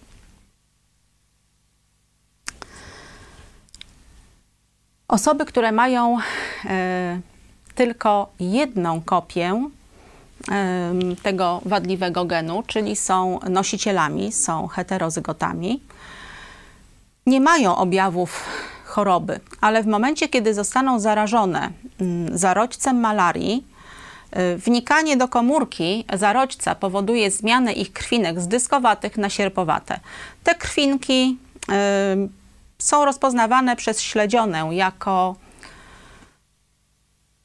Osoby, 5.11 5.45
które 5.45 5.71
mają 5.71 6.17
e, 6.65 7.19
tylko 7.75 8.29
jedną 8.39 9.01
kopię 9.01 9.69
e, 10.51 10.93
tego 11.23 11.61
wadliwego 11.65 12.25
genu, 12.25 12.63
czyli 12.67 12.95
są 12.95 13.39
nosicielami, 13.49 14.31
są 14.31 14.67
heterozygotami, 14.67 15.81
nie 17.25 17.41
mają 17.41 17.75
objawów 17.75 18.45
choroby, 18.85 19.39
ale 19.61 19.83
w 19.83 19.87
momencie, 19.87 20.29
kiedy 20.29 20.53
zostaną 20.53 20.99
zarażone 20.99 21.69
mm, 22.01 22.37
zarodźcem 22.37 22.99
malarii, 22.99 23.67
e, 23.67 23.70
wnikanie 24.57 25.17
do 25.17 25.27
komórki 25.27 26.05
zarodźca 26.13 26.75
powoduje 26.75 27.31
zmianę 27.31 27.73
ich 27.73 27.93
krwinek 27.93 28.41
z 28.41 28.47
dyskowatych 28.47 29.17
na 29.17 29.29
sierpowate. 29.29 29.99
Te 30.43 30.55
krwinki 30.55 31.37
są 32.79 33.05
rozpoznawane 33.05 33.75
przez 33.75 34.01
śledzionę 34.01 34.69
jako 34.71 35.35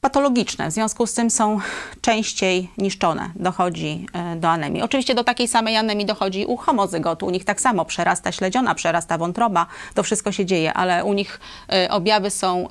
patologiczne, 0.06 0.68
w 0.68 0.72
związku 0.72 1.06
z 1.06 1.14
tym 1.14 1.30
są 1.30 1.60
częściej 2.00 2.70
niszczone, 2.78 3.30
dochodzi 3.36 4.06
e, 4.12 4.36
do 4.36 4.48
anemii. 4.48 4.82
Oczywiście 4.82 5.14
do 5.14 5.24
takiej 5.24 5.48
samej 5.48 5.76
anemii 5.76 6.06
dochodzi 6.06 6.46
u 6.46 6.56
homozygotu, 6.56 7.26
u 7.26 7.30
nich 7.30 7.44
tak 7.44 7.60
samo 7.60 7.84
przerasta 7.84 8.32
śledziona, 8.32 8.74
przerasta 8.74 9.18
wątroba, 9.18 9.66
to 9.94 10.02
wszystko 10.02 10.32
się 10.32 10.46
dzieje, 10.46 10.74
ale 10.74 11.04
u 11.04 11.12
nich 11.12 11.40
e, 11.72 11.90
objawy 11.90 12.30
są 12.30 12.68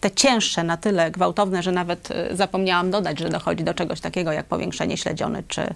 te 0.00 0.10
cięższe 0.10 0.64
na 0.64 0.76
tyle 0.76 1.10
gwałtowne, 1.10 1.62
że 1.62 1.72
nawet 1.72 2.08
zapomniałam 2.30 2.90
dodać, 2.90 3.18
że 3.18 3.28
dochodzi 3.28 3.64
do 3.64 3.74
czegoś 3.74 4.00
takiego 4.00 4.32
jak 4.32 4.46
powiększenie 4.46 4.96
śledziony, 4.96 5.42
czy 5.48 5.74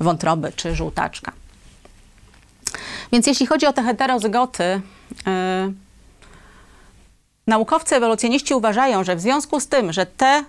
wątroby, 0.00 0.52
czy 0.56 0.74
żółtaczka. 0.74 1.32
Więc 3.12 3.26
jeśli 3.26 3.46
chodzi 3.46 3.66
o 3.66 3.72
te 3.72 3.82
heterozygoty, 3.82 4.80
yy, 5.26 5.74
naukowcy 7.46 7.96
ewolucjoniści 7.96 8.54
uważają, 8.54 9.04
że 9.04 9.16
w 9.16 9.20
związku 9.20 9.60
z 9.60 9.66
tym, 9.66 9.92
że 9.92 10.06
te 10.06 10.44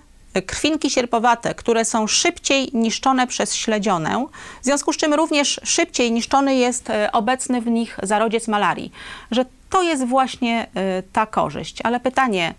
krwinki 0.46 0.90
sierpowate, 0.90 1.54
które 1.54 1.84
są 1.84 2.06
szybciej 2.06 2.70
niszczone 2.72 3.26
przez 3.26 3.54
śledzionę, 3.54 4.26
w 4.62 4.64
związku 4.64 4.92
z 4.92 4.96
czym 4.96 5.14
również 5.14 5.60
szybciej 5.64 6.12
niszczony 6.12 6.54
jest 6.54 6.90
e, 6.90 7.12
obecny 7.12 7.60
w 7.60 7.66
nich 7.66 7.98
zarodziec 8.02 8.48
malarii, 8.48 8.92
że 9.30 9.44
to 9.70 9.82
jest 9.82 10.06
właśnie 10.06 10.66
e, 10.74 11.02
ta 11.12 11.26
korzyść. 11.26 11.78
Ale 11.84 12.00
pytanie, 12.00 12.54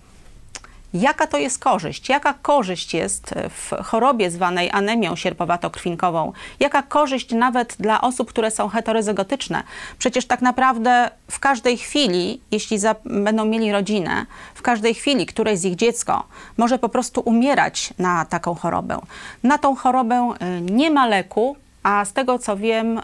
Jaka 1.01 1.27
to 1.27 1.37
jest 1.37 1.59
korzyść? 1.59 2.09
Jaka 2.09 2.33
korzyść 2.33 2.93
jest 2.93 3.35
w 3.49 3.83
chorobie 3.83 4.31
zwanej 4.31 4.69
anemią 4.71 5.15
sierpowato-krwinkową? 5.15 6.31
Jaka 6.59 6.83
korzyść 6.83 7.31
nawet 7.31 7.75
dla 7.79 8.01
osób, 8.01 8.29
które 8.29 8.51
są 8.51 8.69
heterozygotyczne? 8.69 9.63
Przecież 9.97 10.25
tak 10.25 10.41
naprawdę 10.41 11.09
w 11.31 11.39
każdej 11.39 11.77
chwili, 11.77 12.41
jeśli 12.51 12.77
będą 13.05 13.45
mieli 13.45 13.71
rodzinę, 13.71 14.25
w 14.55 14.61
każdej 14.61 14.93
chwili 14.93 15.25
któreś 15.25 15.59
z 15.59 15.65
ich 15.65 15.75
dziecko 15.75 16.23
może 16.57 16.79
po 16.79 16.89
prostu 16.89 17.21
umierać 17.21 17.93
na 17.99 18.25
taką 18.25 18.55
chorobę. 18.55 18.99
Na 19.43 19.57
tą 19.57 19.75
chorobę 19.75 20.33
y, 20.57 20.61
nie 20.61 20.91
ma 20.91 21.07
leku, 21.07 21.55
a 21.87 22.05
z 22.05 22.13
tego 22.13 22.39
co 22.39 22.57
wiem, 22.57 22.97
y, 22.97 23.01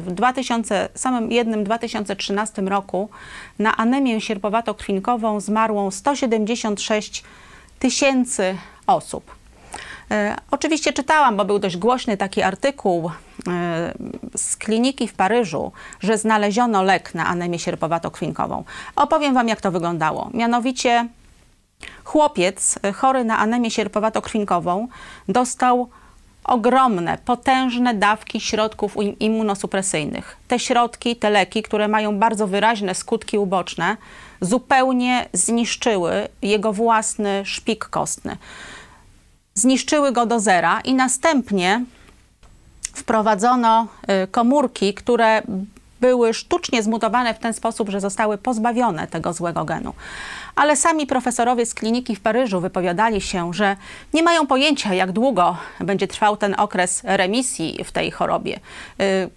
w 0.00 0.12
2000, 0.12 0.88
samym 0.94 1.32
jednym 1.32 1.64
2013 1.64 2.62
roku 2.62 3.08
na 3.58 3.76
anemię 3.76 4.20
sierpowato-krwinkową 4.20 5.40
zmarło 5.40 5.90
176 5.90 7.24
tysięcy 7.78 8.56
osób. 8.86 9.34
Y, 10.12 10.14
oczywiście 10.50 10.92
czytałam, 10.92 11.36
bo 11.36 11.44
był 11.44 11.58
dość 11.58 11.76
głośny 11.76 12.16
taki 12.16 12.42
artykuł 12.42 13.08
y, 13.08 13.12
z 14.38 14.56
kliniki 14.56 15.08
w 15.08 15.14
Paryżu, 15.14 15.72
że 16.00 16.18
znaleziono 16.18 16.82
lek 16.82 17.14
na 17.14 17.26
anemię 17.26 17.58
sierpowato-krwinkową. 17.58 18.62
Opowiem 18.96 19.34
Wam, 19.34 19.48
jak 19.48 19.60
to 19.60 19.70
wyglądało. 19.70 20.30
Mianowicie 20.34 21.08
chłopiec 22.04 22.78
chory 22.94 23.24
na 23.24 23.38
anemię 23.38 23.70
sierpowato-krwinkową 23.70 24.86
dostał 25.28 25.88
ogromne, 26.48 27.18
potężne 27.24 27.94
dawki 27.94 28.40
środków 28.40 28.96
immunosupresyjnych. 29.20 30.36
Te 30.48 30.58
środki, 30.58 31.16
te 31.16 31.30
leki, 31.30 31.62
które 31.62 31.88
mają 31.88 32.18
bardzo 32.18 32.46
wyraźne 32.46 32.94
skutki 32.94 33.38
uboczne, 33.38 33.96
zupełnie 34.40 35.28
zniszczyły 35.32 36.28
jego 36.42 36.72
własny 36.72 37.42
szpik 37.44 37.84
kostny. 37.84 38.36
Zniszczyły 39.54 40.12
go 40.12 40.26
do 40.26 40.40
zera 40.40 40.80
i 40.80 40.94
następnie 40.94 41.84
wprowadzono 42.94 43.86
y, 44.24 44.26
komórki, 44.26 44.94
które 44.94 45.42
były 46.00 46.34
sztucznie 46.34 46.82
zmutowane 46.82 47.34
w 47.34 47.38
ten 47.38 47.54
sposób, 47.54 47.88
że 47.88 48.00
zostały 48.00 48.38
pozbawione 48.38 49.06
tego 49.06 49.32
złego 49.32 49.64
genu. 49.64 49.92
Ale 50.56 50.76
sami 50.76 51.06
profesorowie 51.06 51.66
z 51.66 51.74
kliniki 51.74 52.16
w 52.16 52.20
Paryżu 52.20 52.60
wypowiadali 52.60 53.20
się, 53.20 53.54
że 53.54 53.76
nie 54.14 54.22
mają 54.22 54.46
pojęcia, 54.46 54.94
jak 54.94 55.12
długo 55.12 55.56
będzie 55.80 56.08
trwał 56.08 56.36
ten 56.36 56.54
okres 56.58 57.02
remisji 57.04 57.84
w 57.84 57.92
tej 57.92 58.10
chorobie. 58.10 58.60
Y, 59.00 59.30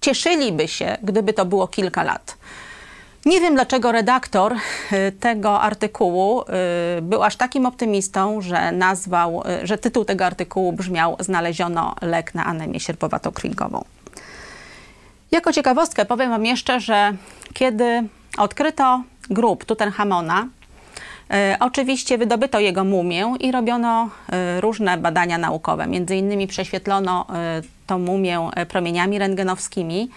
cieszyliby 0.00 0.68
się, 0.68 0.96
gdyby 1.02 1.32
to 1.32 1.44
było 1.44 1.68
kilka 1.68 2.02
lat. 2.02 2.36
Nie 3.26 3.40
wiem, 3.40 3.54
dlaczego 3.54 3.92
redaktor 3.92 4.52
y, 4.52 5.12
tego 5.12 5.60
artykułu 5.60 6.42
y, 6.98 7.02
był 7.02 7.22
aż 7.22 7.36
takim 7.36 7.66
optymistą, 7.66 8.40
że 8.40 8.72
nazwał, 8.72 9.42
że 9.62 9.78
tytuł 9.78 10.04
tego 10.04 10.26
artykułu 10.26 10.72
brzmiał 10.72 11.16
Znaleziono 11.20 11.94
lek 12.00 12.34
na 12.34 12.44
anemię 12.44 12.80
sierpowato-krwinkową. 12.80 13.99
Jako 15.32 15.52
ciekawostkę 15.52 16.04
powiem 16.04 16.30
Wam 16.30 16.46
jeszcze, 16.46 16.80
że 16.80 17.12
kiedy 17.52 18.02
odkryto 18.38 19.02
grób 19.30 19.64
Tutenchamona, 19.64 20.48
e, 21.30 21.56
Oczywiście 21.60 22.18
wydobyto 22.18 22.60
jego 22.60 22.84
mumię 22.84 23.34
i 23.40 23.52
robiono 23.52 24.10
e, 24.32 24.60
różne 24.60 24.98
badania 24.98 25.38
naukowe. 25.38 25.86
Między 25.86 26.16
innymi 26.16 26.46
prześwietlono 26.46 27.26
e, 27.34 27.62
tą 27.86 27.98
mumię 27.98 28.48
promieniami 28.68 29.18
rentgenowskimi, 29.18 30.10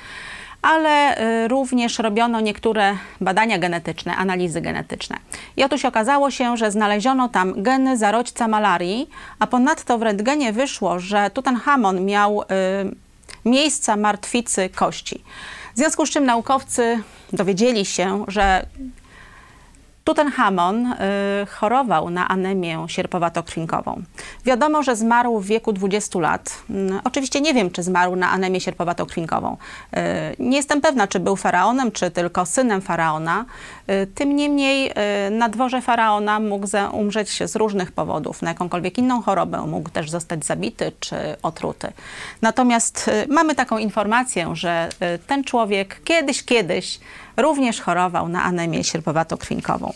ale 0.61 1.15
również 1.47 1.99
robiono 1.99 2.39
niektóre 2.39 2.97
badania 3.21 3.57
genetyczne, 3.57 4.15
analizy 4.15 4.61
genetyczne. 4.61 5.17
I 5.57 5.63
otóż 5.63 5.85
okazało 5.85 6.31
się, 6.31 6.57
że 6.57 6.71
znaleziono 6.71 7.29
tam 7.29 7.63
geny 7.63 7.97
zarodźca 7.97 8.47
malarii, 8.47 9.09
a 9.39 9.47
ponadto 9.47 9.97
w 9.97 10.01
rentgenie 10.01 10.53
wyszło, 10.53 10.99
że 10.99 11.29
Tutenchamon 11.33 12.05
miał 12.05 12.43
miejsca 13.45 13.95
martwicy 13.95 14.69
kości. 14.69 15.23
W 15.75 15.77
związku 15.77 16.05
z 16.05 16.09
czym 16.09 16.25
naukowcy 16.25 17.03
dowiedzieli 17.33 17.85
się, 17.85 18.25
że 18.27 18.65
Tutenhamon 20.03 20.85
y, 20.85 20.95
chorował 21.45 22.09
na 22.09 22.27
anemię 22.27 22.77
sierpowato-krwinkową. 22.87 24.01
Wiadomo, 24.45 24.83
że 24.83 24.95
zmarł 24.95 25.39
w 25.39 25.45
wieku 25.45 25.73
20 25.73 26.19
lat. 26.19 26.63
Y, 26.69 26.73
oczywiście 27.03 27.41
nie 27.41 27.53
wiem, 27.53 27.71
czy 27.71 27.83
zmarł 27.83 28.15
na 28.15 28.31
anemię 28.31 28.59
sierpowato-krwinkową. 28.59 29.53
Y, 29.53 29.97
nie 30.39 30.57
jestem 30.57 30.81
pewna, 30.81 31.07
czy 31.07 31.19
był 31.19 31.35
faraonem, 31.35 31.91
czy 31.91 32.11
tylko 32.11 32.45
synem 32.45 32.81
faraona. 32.81 33.45
Y, 33.89 34.07
tym 34.07 34.35
niemniej 34.35 34.91
y, 35.27 35.29
na 35.31 35.49
dworze 35.49 35.81
faraona 35.81 36.39
mógł 36.39 36.67
umrzeć 36.91 37.43
z 37.45 37.55
różnych 37.55 37.91
powodów, 37.91 38.41
na 38.41 38.49
jakąkolwiek 38.49 38.97
inną 38.97 39.21
chorobę, 39.21 39.67
mógł 39.67 39.89
też 39.89 40.09
zostać 40.09 40.45
zabity 40.45 40.91
czy 40.99 41.15
otruty. 41.41 41.91
Natomiast 42.41 43.07
y, 43.07 43.27
mamy 43.33 43.55
taką 43.55 43.77
informację, 43.77 44.49
że 44.53 44.89
ten 45.27 45.43
człowiek 45.43 46.01
kiedyś, 46.03 46.43
kiedyś 46.43 46.99
również 47.37 47.81
chorował 47.81 48.27
na 48.29 48.43
anemię 48.43 48.83
sierpowato-krwinkową. 48.83 49.93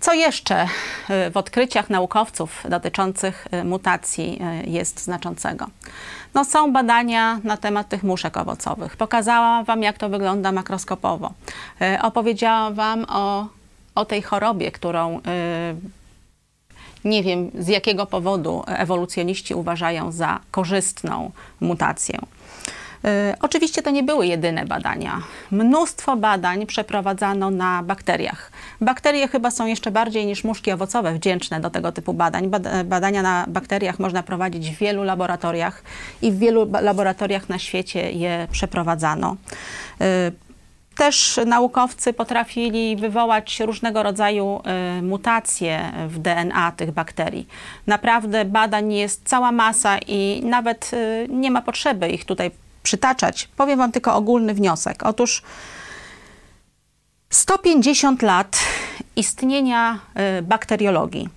Co 0.00 0.12
jeszcze 0.12 0.68
w 1.30 1.36
odkryciach 1.36 1.90
naukowców 1.90 2.62
dotyczących 2.68 3.48
mutacji 3.64 4.40
jest 4.64 5.00
znaczącego? 5.00 5.66
No, 6.34 6.44
są 6.44 6.72
badania 6.72 7.40
na 7.44 7.56
temat 7.56 7.88
tych 7.88 8.02
muszek 8.02 8.36
owocowych. 8.36 8.96
Pokazałam 8.96 9.64
Wam, 9.64 9.82
jak 9.82 9.98
to 9.98 10.08
wygląda 10.08 10.52
makroskopowo. 10.52 11.32
E, 11.80 11.98
opowiedziałam 12.02 12.74
Wam 12.74 13.06
o, 13.08 13.46
o 13.94 14.04
tej 14.04 14.22
chorobie, 14.22 14.72
którą 14.72 15.20
e, 15.26 15.74
nie 17.04 17.22
wiem 17.22 17.50
z 17.58 17.68
jakiego 17.68 18.06
powodu 18.06 18.64
ewolucjoniści 18.66 19.54
uważają 19.54 20.12
za 20.12 20.40
korzystną 20.50 21.30
mutację. 21.60 22.18
E, 23.04 23.36
oczywiście 23.40 23.82
to 23.82 23.90
nie 23.90 24.02
były 24.02 24.26
jedyne 24.26 24.64
badania. 24.64 25.22
Mnóstwo 25.50 26.16
badań 26.16 26.66
przeprowadzano 26.66 27.50
na 27.50 27.82
bakteriach. 27.82 28.50
Bakterie 28.80 29.28
chyba 29.28 29.50
są 29.50 29.66
jeszcze 29.66 29.90
bardziej 29.90 30.26
niż 30.26 30.44
muszki 30.44 30.72
owocowe 30.72 31.14
wdzięczne 31.14 31.60
do 31.60 31.70
tego 31.70 31.92
typu 31.92 32.14
badań. 32.14 32.50
Badania 32.84 33.22
na 33.22 33.44
bakteriach 33.48 33.98
można 33.98 34.22
prowadzić 34.22 34.70
w 34.70 34.78
wielu 34.78 35.02
laboratoriach 35.02 35.82
i 36.22 36.32
w 36.32 36.38
wielu 36.38 36.70
laboratoriach 36.82 37.48
na 37.48 37.58
świecie 37.58 38.12
je 38.12 38.48
przeprowadzano. 38.50 39.36
Y, 40.00 40.32
też 40.96 41.40
naukowcy 41.46 42.12
potrafili 42.12 42.96
wywołać 42.96 43.60
różnego 43.60 44.02
rodzaju 44.02 44.60
y, 44.98 45.02
mutacje 45.02 45.92
w 46.08 46.18
DNA 46.18 46.72
tych 46.72 46.90
bakterii. 46.90 47.48
Naprawdę 47.86 48.44
badań 48.44 48.92
jest 48.92 49.22
cała 49.24 49.52
masa 49.52 49.98
i 49.98 50.42
nawet 50.44 50.90
nie 51.28 51.50
ma 51.50 51.62
potrzeby 51.62 52.08
ich 52.08 52.24
tutaj 52.24 52.50
przytaczać. 52.82 53.48
Powiem 53.56 53.78
Wam 53.78 53.92
tylko 53.92 54.14
ogólny 54.14 54.54
wniosek. 54.54 55.02
Otóż 55.02 55.42
150 57.34 58.22
lat 58.22 58.58
istnienia 59.16 59.98
y, 60.38 60.42
bakteriologii 60.42 61.28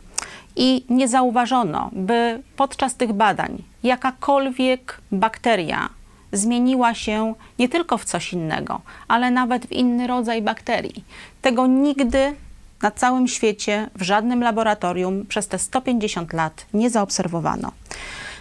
i 0.56 0.86
nie 0.90 1.08
zauważono, 1.08 1.90
by 1.94 2.44
podczas 2.56 2.96
tych 2.96 3.14
badań 3.14 3.64
jakakolwiek 3.84 5.02
bakteria 5.12 5.90
zmieniła 6.32 6.94
się 6.94 7.34
nie 7.60 7.70
tylko 7.70 7.98
w 7.98 8.06
coś 8.06 8.34
innego, 8.34 8.82
ale 9.08 9.32
nawet 9.32 9.66
w 9.66 9.72
inny 9.72 10.08
rodzaj 10.08 10.42
bakterii. 10.42 11.04
Tego 11.42 11.68
nigdy 11.68 12.36
na 12.82 12.92
całym 12.92 13.28
świecie, 13.28 13.90
w 13.96 14.02
żadnym 14.02 14.44
laboratorium 14.44 15.26
przez 15.26 15.48
te 15.48 15.60
150 15.60 16.34
lat 16.34 16.66
nie 16.74 16.90
zaobserwowano. 16.90 17.72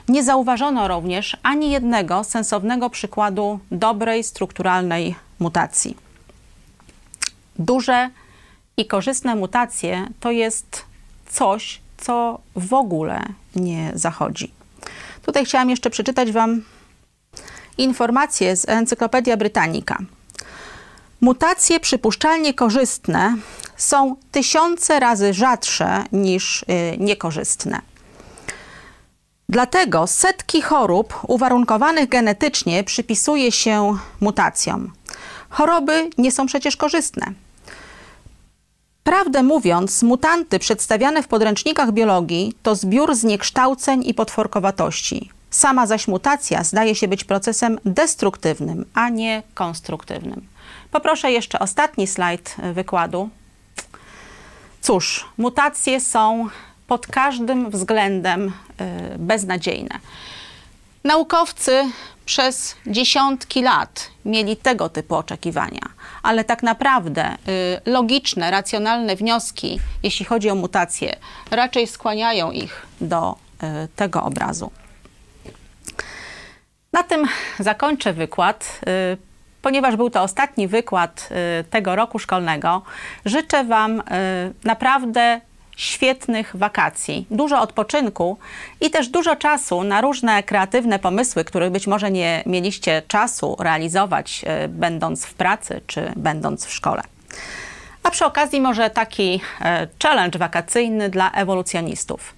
Nie 0.09 0.23
zauważono 0.23 0.89
również 0.89 1.37
ani 1.43 1.71
jednego 1.71 2.25
sensownego 2.25 2.91
przykładu 2.91 3.59
dobrej 3.71 4.25
strukturalnej 4.25 5.15
mutacji. 5.39 6.06
Duże 7.59 8.11
i 8.77 8.87
korzystne 8.87 9.37
mutacje 9.37 10.07
to 10.21 10.31
jest 10.31 10.85
coś, 11.31 11.81
co 11.97 12.39
w 12.57 12.75
ogóle 12.75 13.23
nie 13.57 13.93
zachodzi. 13.95 14.53
Tutaj 15.23 15.45
chciałam 15.45 15.71
jeszcze 15.71 15.91
przeczytać 15.91 16.33
Wam 16.33 16.63
informacje 17.79 18.57
z 18.57 18.69
Encyklopedia 18.69 19.37
Britannica. 19.37 19.99
Mutacje 21.21 21.81
przypuszczalnie 21.81 22.55
korzystne 22.55 23.37
są 23.77 24.17
tysiące 24.33 25.01
razy 25.01 25.35
rzadsze 25.35 26.05
niż 26.13 26.63
y, 26.63 26.67
niekorzystne. 26.99 27.81
Dlatego 29.49 30.07
setki 30.07 30.63
chorób 30.63 31.21
uwarunkowanych 31.29 32.09
genetycznie 32.09 32.85
przypisuje 32.85 33.53
się 33.53 33.99
mutacjom. 34.21 34.93
Choroby 35.49 36.11
nie 36.19 36.33
są 36.33 36.47
przecież 36.47 36.77
korzystne. 36.77 37.33
Prawdę 39.07 39.43
mówiąc, 39.43 40.03
mutanty 40.03 40.59
przedstawiane 40.59 41.23
w 41.23 41.29
podręcznikach 41.29 41.93
biologii 41.93 42.57
to 42.63 42.75
zbiór 42.75 43.15
zniekształceń 43.15 44.03
i 44.07 44.15
potworkowatości. 44.15 45.31
Sama 45.51 45.87
zaś 45.87 46.09
mutacja 46.09 46.65
zdaje 46.65 46.95
się 46.95 47.09
być 47.09 47.25
procesem 47.25 47.79
destruktywnym, 47.85 48.85
a 48.95 49.09
nie 49.09 49.43
konstruktywnym. 49.55 50.47
Poproszę 50.91 51.33
jeszcze 51.33 51.59
ostatni 51.59 52.07
slajd 52.07 52.57
wykładu. 52.73 53.29
Cóż, 54.81 55.29
mutacje 55.39 56.01
są 56.01 56.49
pod 56.87 57.07
każdym 57.07 57.71
względem 57.71 58.49
y, 58.49 58.53
beznadziejne. 59.19 59.99
Naukowcy 61.05 61.91
przez 62.25 62.77
dziesiątki 62.87 63.63
lat 63.63 64.11
mieli 64.25 64.57
tego 64.57 64.89
typu 64.89 65.15
oczekiwania, 65.15 65.89
ale 66.27 66.45
tak 66.45 66.63
naprawdę 66.63 67.35
y, 67.49 67.91
logiczne, 67.91 68.51
racjonalne 68.51 69.17
wnioski, 69.17 69.81
jeśli 70.03 70.27
chodzi 70.27 70.51
o 70.51 70.55
mutacje, 70.55 71.17
raczej 71.51 71.87
skłaniają 71.87 72.51
ich 72.51 72.87
do 73.01 73.35
y, 73.35 73.89
tego 73.97 74.23
obrazu. 74.23 74.71
Na 76.93 77.03
tym 77.03 77.27
zakończę 77.59 78.13
wykład. 78.13 78.81
Ponieważ 79.63 79.97
był 79.97 80.11
to 80.11 80.23
ostatni 80.23 80.69
wykład 80.69 81.29
tego 81.71 81.97
roku 81.97 82.19
szkolnego, 82.19 82.83
życzę 83.25 83.65
Wam 83.65 84.03
naprawdę 84.65 85.41
świetnych 85.77 86.57
wakacji, 86.57 87.27
dużo 87.31 87.61
odpoczynku 87.61 88.39
i 88.81 88.91
też 88.91 89.09
dużo 89.09 89.37
czasu 89.37 89.85
na 89.85 90.01
różne 90.01 90.43
kreatywne 90.43 90.99
pomysły, 90.99 91.45
których 91.45 91.71
być 91.71 91.87
może 91.87 92.11
nie 92.11 92.43
mieliście 92.47 93.03
czasu 93.09 93.57
realizować, 93.61 94.43
e, 94.47 94.69
będąc 94.69 95.25
w 95.25 95.35
pracy 95.35 95.81
czy 95.87 96.13
będąc 96.17 96.67
w 96.67 96.73
szkole. 96.73 97.03
A 98.03 98.11
przy 98.11 98.25
okazji 98.25 98.61
może 98.61 98.91
taki 98.91 99.41
e, 99.61 99.89
challenge 100.03 100.39
wakacyjny 100.39 101.11
dla 101.11 101.31
ewolucjonistów. 101.31 102.35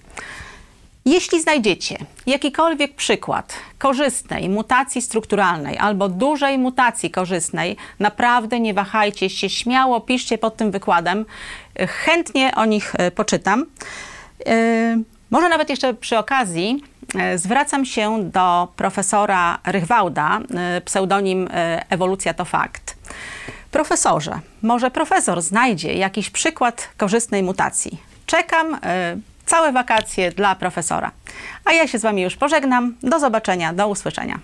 Jeśli 1.05 1.41
znajdziecie 1.41 1.97
jakikolwiek 2.25 2.95
przykład 2.95 3.53
korzystnej 3.77 4.49
mutacji 4.49 5.01
strukturalnej 5.01 5.77
albo 5.77 6.09
dużej 6.09 6.57
mutacji 6.57 7.11
korzystnej, 7.11 7.77
naprawdę 7.99 8.59
nie 8.59 8.73
wahajcie 8.73 9.29
się, 9.29 9.49
śmiało 9.49 10.01
piszcie 10.01 10.37
pod 10.37 10.57
tym 10.57 10.71
wykładem. 10.71 11.25
Chętnie 11.87 12.51
o 12.55 12.65
nich 12.65 12.93
e, 12.97 13.11
poczytam. 13.11 13.65
E, 14.45 14.53
może 15.31 15.49
nawet 15.49 15.69
jeszcze 15.69 15.93
przy 15.93 16.17
okazji 16.17 16.83
e, 17.15 17.37
zwracam 17.37 17.85
się 17.85 18.23
do 18.23 18.67
profesora 18.75 19.59
Rychwałda, 19.65 20.39
pseudonim 20.85 21.49
Ewolucja 21.89 22.33
to 22.33 22.45
fakt. 22.45 22.97
Profesorze, 23.71 24.39
może 24.61 24.91
profesor 24.91 25.41
znajdzie 25.41 25.93
jakiś 25.93 26.29
przykład 26.29 26.89
korzystnej 26.97 27.43
mutacji. 27.43 28.01
Czekam 28.25 28.79
całe 29.45 29.71
wakacje 29.71 30.31
dla 30.31 30.55
profesora. 30.55 31.11
A 31.65 31.73
ja 31.73 31.87
się 31.87 31.99
z 31.99 32.01
Wami 32.01 32.21
już 32.21 32.35
pożegnam. 32.35 32.95
Do 33.03 33.19
zobaczenia, 33.19 33.73
do 33.73 33.87
usłyszenia. 33.87 34.39